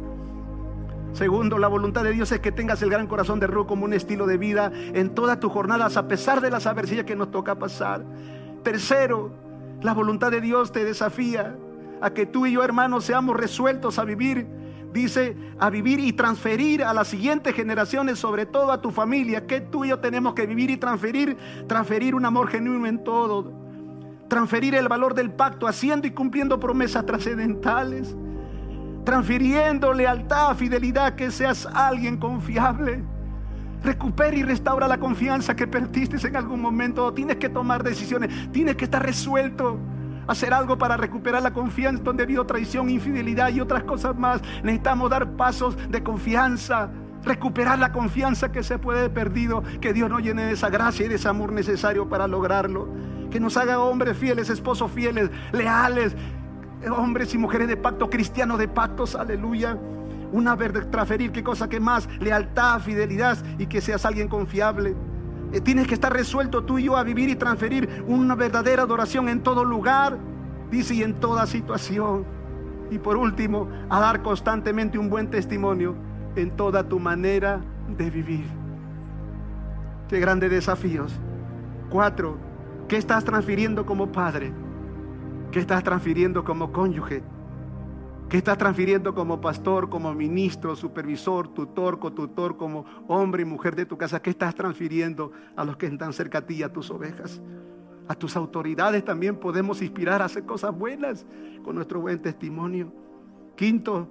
[1.13, 3.93] Segundo, la voluntad de Dios es que tengas el gran corazón de Ruth como un
[3.93, 7.57] estilo de vida en todas tus jornadas, a pesar de las adversidades que nos toca
[7.57, 8.05] pasar.
[8.63, 9.33] Tercero,
[9.83, 11.57] la voluntad de Dios te desafía
[12.01, 14.47] a que tú y yo, hermanos, seamos resueltos a vivir
[14.93, 19.61] dice, a vivir y transferir a las siguientes generaciones, sobre todo a tu familia, que
[19.61, 21.37] tú y yo tenemos que vivir y transferir,
[21.67, 23.53] transferir un amor genuino en todo.
[24.29, 28.15] transferir el valor del pacto, haciendo y cumpliendo promesas trascendentales,
[29.05, 33.03] transfiriendo lealtad, fidelidad, que seas alguien confiable.
[33.83, 37.13] Recupera y restaura la confianza que perdiste en algún momento.
[37.13, 39.79] Tienes que tomar decisiones, tienes que estar resuelto
[40.31, 44.41] hacer algo para recuperar la confianza donde ha habido traición, infidelidad y otras cosas más.
[44.63, 46.89] Necesitamos dar pasos de confianza,
[47.25, 51.09] recuperar la confianza que se puede perdido, que Dios nos llene de esa gracia y
[51.09, 52.89] de ese amor necesario para lograrlo.
[53.31, 56.15] Que nos haga hombres fieles, esposos fieles, leales,
[56.97, 59.77] hombres y mujeres de pacto, cristianos de pactos, aleluya.
[60.33, 64.95] Una vez transferir, qué cosa que más, lealtad, fidelidad y que seas alguien confiable.
[65.53, 69.29] Eh, tienes que estar resuelto tú y yo a vivir y transferir una verdadera adoración
[69.29, 70.19] en todo lugar,
[70.71, 72.25] dice, y en toda situación.
[72.91, 75.95] Y por último, a dar constantemente un buen testimonio
[76.37, 77.61] en toda tu manera
[77.97, 78.45] de vivir.
[80.09, 81.13] Qué grandes desafíos.
[81.89, 82.37] Cuatro,
[82.89, 84.53] ¿qué estás transfiriendo como padre?
[85.51, 87.23] ¿Qué estás transfiriendo como cónyuge?
[88.31, 93.87] ¿Qué estás transfiriendo como pastor, como ministro, supervisor, tutor, cotutor, como hombre y mujer de
[93.87, 94.23] tu casa?
[94.23, 97.43] ¿Qué estás transfiriendo a los que están cerca a ti, a tus ovejas?
[98.07, 101.27] A tus autoridades también podemos inspirar a hacer cosas buenas
[101.65, 102.93] con nuestro buen testimonio.
[103.57, 104.09] Quinto,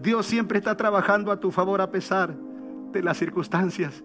[0.00, 2.32] Dios siempre está trabajando a tu favor a pesar
[2.92, 4.04] de las circunstancias.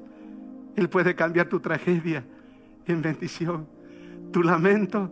[0.75, 2.25] Él puede cambiar tu tragedia
[2.87, 3.67] en bendición,
[4.31, 5.11] tu lamento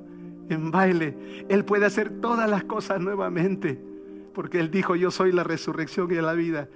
[0.49, 1.45] en baile.
[1.49, 3.92] Él puede hacer todas las cosas nuevamente
[4.33, 6.67] porque Él dijo, yo soy la resurrección y la vida.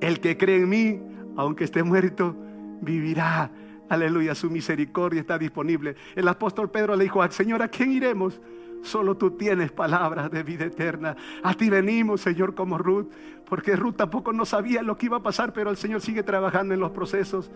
[0.00, 1.00] El que cree en mí,
[1.36, 2.36] aunque esté muerto,
[2.80, 3.50] vivirá.
[3.88, 5.94] Aleluya, su misericordia está disponible.
[6.14, 8.40] El apóstol Pedro le dijo al Señor, ¿a quién iremos?
[8.82, 11.16] Solo tú tienes palabras de vida eterna.
[11.42, 13.06] A ti venimos, Señor, como Ruth,
[13.48, 16.74] porque Ruth tampoco no sabía lo que iba a pasar, pero el Señor sigue trabajando
[16.74, 17.50] en los procesos.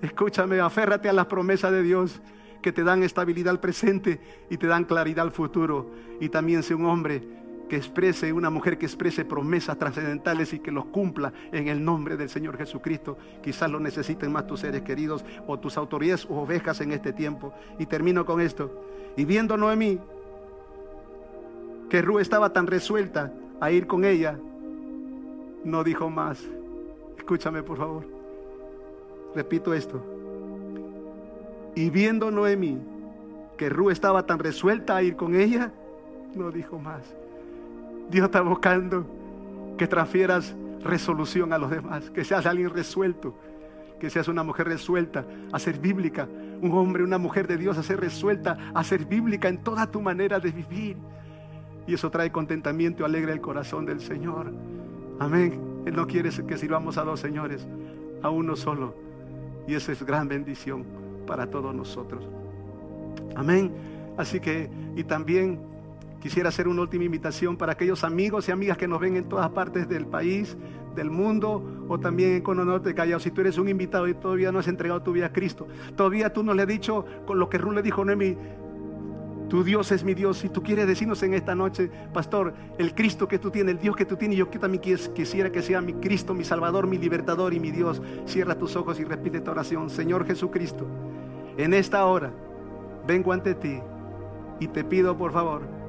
[0.00, 2.20] Escúchame, aférrate a las promesas de Dios
[2.62, 5.90] que te dan estabilidad al presente y te dan claridad al futuro.
[6.20, 7.41] Y también sé un hombre
[7.72, 12.18] que exprese, una mujer que exprese promesas trascendentales y que los cumpla en el nombre
[12.18, 13.16] del Señor Jesucristo.
[13.42, 17.54] Quizás lo necesiten más tus seres queridos o tus autoridades o ovejas en este tiempo.
[17.78, 18.70] Y termino con esto.
[19.16, 19.98] Y viendo Noemí
[21.88, 24.38] que Ru estaba tan resuelta a ir con ella,
[25.64, 26.44] no dijo más.
[27.16, 28.04] Escúchame por favor.
[29.34, 29.98] Repito esto.
[31.74, 32.76] Y viendo Noemí
[33.56, 35.72] que Ru estaba tan resuelta a ir con ella,
[36.34, 37.14] no dijo más.
[38.12, 39.06] Dios está buscando
[39.78, 40.54] que transfieras
[40.84, 43.34] resolución a los demás, que seas alguien resuelto,
[43.98, 46.28] que seas una mujer resuelta a ser bíblica,
[46.60, 50.02] un hombre, una mujer de Dios a ser resuelta, a ser bíblica en toda tu
[50.02, 50.98] manera de vivir.
[51.86, 54.52] Y eso trae contentamiento y alegra el corazón del Señor.
[55.18, 55.82] Amén.
[55.86, 57.66] Él no quiere que sirvamos a dos señores,
[58.20, 58.94] a uno solo.
[59.66, 60.84] Y eso es gran bendición
[61.26, 62.28] para todos nosotros.
[63.34, 63.72] Amén.
[64.18, 65.71] Así que, y también
[66.22, 69.50] Quisiera hacer una última invitación para aquellos amigos y amigas que nos ven en todas
[69.50, 70.56] partes del país,
[70.94, 73.18] del mundo o también en Cono Norte Callao.
[73.18, 75.66] Si tú eres un invitado y todavía no has entregado tu vida a Cristo,
[75.96, 78.36] todavía tú no le has dicho con lo que Ruth le dijo a Noemi,
[79.48, 80.38] tu Dios es mi Dios.
[80.38, 83.96] Si tú quieres decirnos en esta noche, pastor, el Cristo que tú tienes, el Dios
[83.96, 87.58] que tú tienes, yo también quisiera que sea mi Cristo, mi Salvador, mi Libertador y
[87.58, 88.00] mi Dios.
[88.26, 89.90] Cierra tus ojos y repite tu oración.
[89.90, 90.86] Señor Jesucristo,
[91.56, 92.30] en esta hora
[93.08, 93.80] vengo ante ti
[94.60, 95.81] y te pido por favor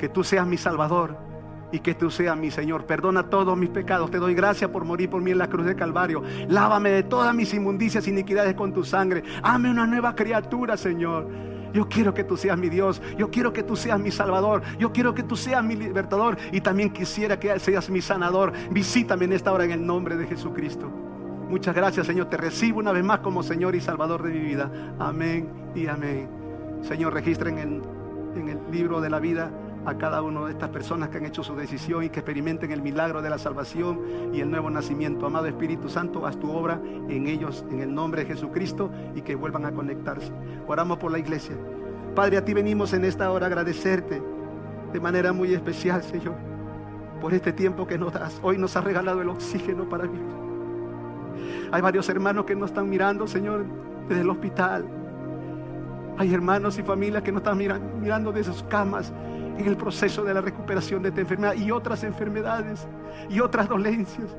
[0.00, 1.14] que tú seas mi Salvador
[1.70, 2.86] y que tú seas mi Señor.
[2.86, 4.10] Perdona todos mis pecados.
[4.10, 6.22] Te doy gracias por morir por mí en la cruz de Calvario.
[6.48, 9.22] Lávame de todas mis inmundicias e iniquidades con tu sangre.
[9.42, 11.28] Hame una nueva criatura, Señor.
[11.74, 13.00] Yo quiero que tú seas mi Dios.
[13.18, 14.62] Yo quiero que tú seas mi Salvador.
[14.78, 16.38] Yo quiero que tú seas mi libertador.
[16.50, 18.52] Y también quisiera que seas mi sanador.
[18.70, 20.90] Visítame en esta hora en el nombre de Jesucristo.
[21.50, 22.26] Muchas gracias, Señor.
[22.30, 24.70] Te recibo una vez más como Señor y Salvador de mi vida.
[24.98, 26.28] Amén y amén.
[26.82, 27.82] Señor, registra en
[28.36, 29.50] en el libro de la vida
[29.86, 32.82] a cada una de estas personas que han hecho su decisión y que experimenten el
[32.82, 34.00] milagro de la salvación
[34.32, 35.26] y el nuevo nacimiento.
[35.26, 39.34] Amado Espíritu Santo, haz tu obra en ellos en el nombre de Jesucristo y que
[39.34, 40.32] vuelvan a conectarse.
[40.66, 41.56] Oramos por la iglesia.
[42.14, 44.22] Padre, a ti venimos en esta hora a agradecerte
[44.92, 46.34] de manera muy especial, Señor,
[47.20, 48.38] por este tiempo que nos das.
[48.42, 50.40] Hoy nos has regalado el oxígeno para vivir.
[51.72, 53.64] Hay varios hermanos que nos están mirando, Señor,
[54.08, 54.84] desde el hospital.
[56.18, 59.12] Hay hermanos y familias que nos están mirando, desde sus camas
[59.58, 62.86] en el proceso de la recuperación de esta enfermedad y otras enfermedades
[63.28, 64.36] y otras dolencias.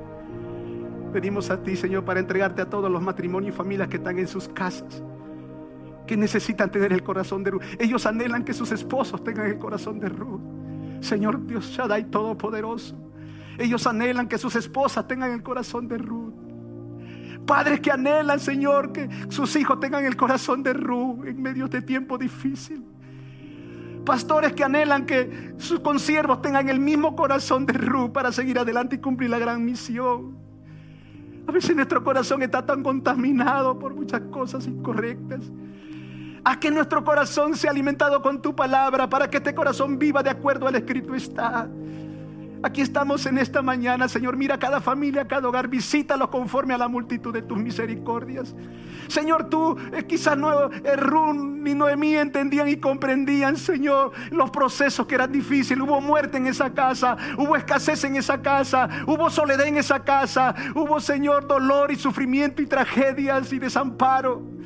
[1.12, 4.28] Venimos a ti, Señor, para entregarte a todos los matrimonios y familias que están en
[4.28, 5.04] sus casas,
[6.08, 7.64] que necesitan tener el corazón de Ruth.
[7.80, 10.42] Ellos anhelan que sus esposos tengan el corazón de Ruth.
[11.02, 12.96] Señor Dios Shaddai Todopoderoso.
[13.58, 16.34] Ellos anhelan que sus esposas tengan el corazón de Ruth.
[17.46, 21.82] Padres que anhelan, Señor, que sus hijos tengan el corazón de Ruth en medio de
[21.82, 22.84] tiempo difícil.
[24.06, 28.96] Pastores que anhelan que sus consiervos tengan el mismo corazón de Ruth para seguir adelante
[28.96, 30.36] y cumplir la gran misión.
[31.48, 35.42] A veces nuestro corazón está tan contaminado por muchas cosas incorrectas.
[36.44, 40.32] Haz que nuestro corazón sea alimentado con tu palabra para que este corazón viva de
[40.32, 41.68] acuerdo al escrito está.
[42.64, 44.38] Aquí estamos en esta mañana, Señor.
[44.38, 48.56] Mira cada familia, cada hogar, visítalo conforme a la multitud de tus misericordias.
[49.08, 55.08] Señor, tú eh, quizás no, eh, Run ni Noemí entendían y comprendían, Señor, los procesos
[55.08, 55.84] que eran difíciles.
[55.84, 60.54] Hubo muerte en esa casa, hubo escasez en esa casa, hubo soledad en esa casa,
[60.76, 64.61] hubo, Señor, dolor y sufrimiento y tragedias y desamparo.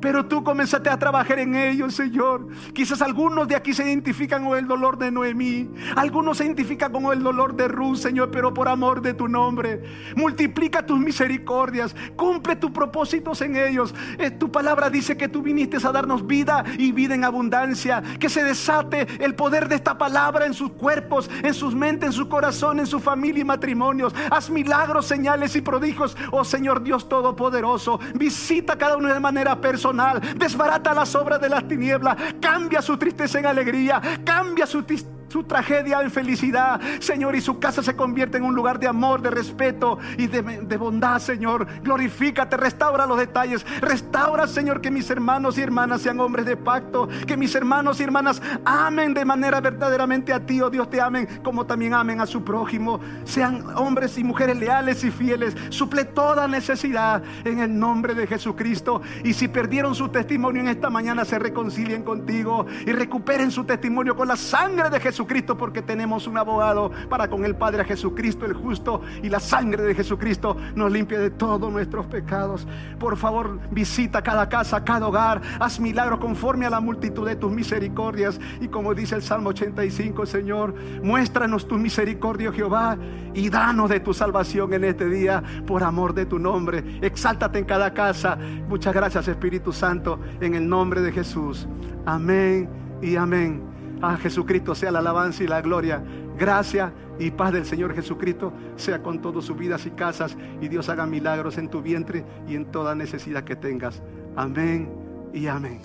[0.00, 2.48] Pero tú comenzaste a trabajar en ellos, Señor.
[2.72, 5.68] Quizás algunos de aquí se identifican con el dolor de Noemí.
[5.94, 9.82] Algunos se identifican con el dolor de Ruth, Señor, pero por amor de tu nombre.
[10.16, 11.94] Multiplica tus misericordias.
[12.16, 13.94] Cumple tus propósitos en ellos.
[14.18, 18.02] Eh, tu palabra dice que tú viniste a darnos vida y vida en abundancia.
[18.18, 22.12] Que se desate el poder de esta palabra en sus cuerpos, en sus mentes, en
[22.12, 24.14] su corazón, en su familia y matrimonios.
[24.30, 26.16] Haz milagros, señales y prodigios.
[26.30, 28.00] Oh Señor Dios Todopoderoso.
[28.14, 29.89] Visita cada uno de manera personal
[30.36, 35.44] desbarata las obras de las tinieblas, cambia su tristeza en alegría, cambia su tristeza su
[35.44, 39.30] tragedia en felicidad, Señor, y su casa se convierte en un lugar de amor, de
[39.30, 41.68] respeto y de, bondad, Señor.
[41.82, 47.08] Glorifícate, restaura los detalles, restaura, Señor, que mis hermanos y hermanas sean hombres de pacto,
[47.28, 51.28] que mis hermanos y hermanas amen de manera verdaderamente a ti, oh Dios, te amen
[51.44, 56.48] como también amen a su prójimo, sean hombres y mujeres leales y fieles, suple toda
[56.48, 59.00] necesidad en el nombre de Jesucristo.
[59.22, 64.16] Y si perdieron su testimonio en esta mañana, se reconcilien contigo y recuperen su testimonio
[64.16, 68.46] con la sangre de Jesús Jesucristo porque tenemos un abogado para con el Padre Jesucristo
[68.46, 72.66] el justo y la sangre de Jesucristo nos limpia de todos nuestros pecados.
[72.98, 77.52] Por favor, visita cada casa, cada hogar, haz milagros conforme a la multitud de tus
[77.52, 82.96] misericordias y como dice el Salmo 85, Señor, muéstranos tu misericordia, Jehová,
[83.34, 86.82] y danos de tu salvación en este día por amor de tu nombre.
[87.02, 88.38] Exáltate en cada casa.
[88.70, 91.68] Muchas gracias, Espíritu Santo, en el nombre de Jesús.
[92.06, 92.70] Amén
[93.02, 93.79] y amén.
[94.02, 96.02] A Jesucristo sea la alabanza y la gloria.
[96.38, 100.36] Gracia y paz del Señor Jesucristo sea con todas sus vidas y casas.
[100.60, 104.02] Y Dios haga milagros en tu vientre y en toda necesidad que tengas.
[104.36, 104.90] Amén
[105.32, 105.80] y amén.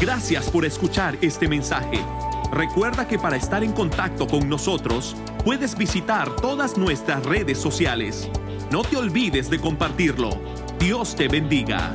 [0.00, 2.04] Gracias por escuchar este mensaje.
[2.52, 8.30] Recuerda que para estar en contacto con nosotros puedes visitar todas nuestras redes sociales.
[8.70, 10.30] No te olvides de compartirlo.
[10.78, 11.92] Dios te bendiga.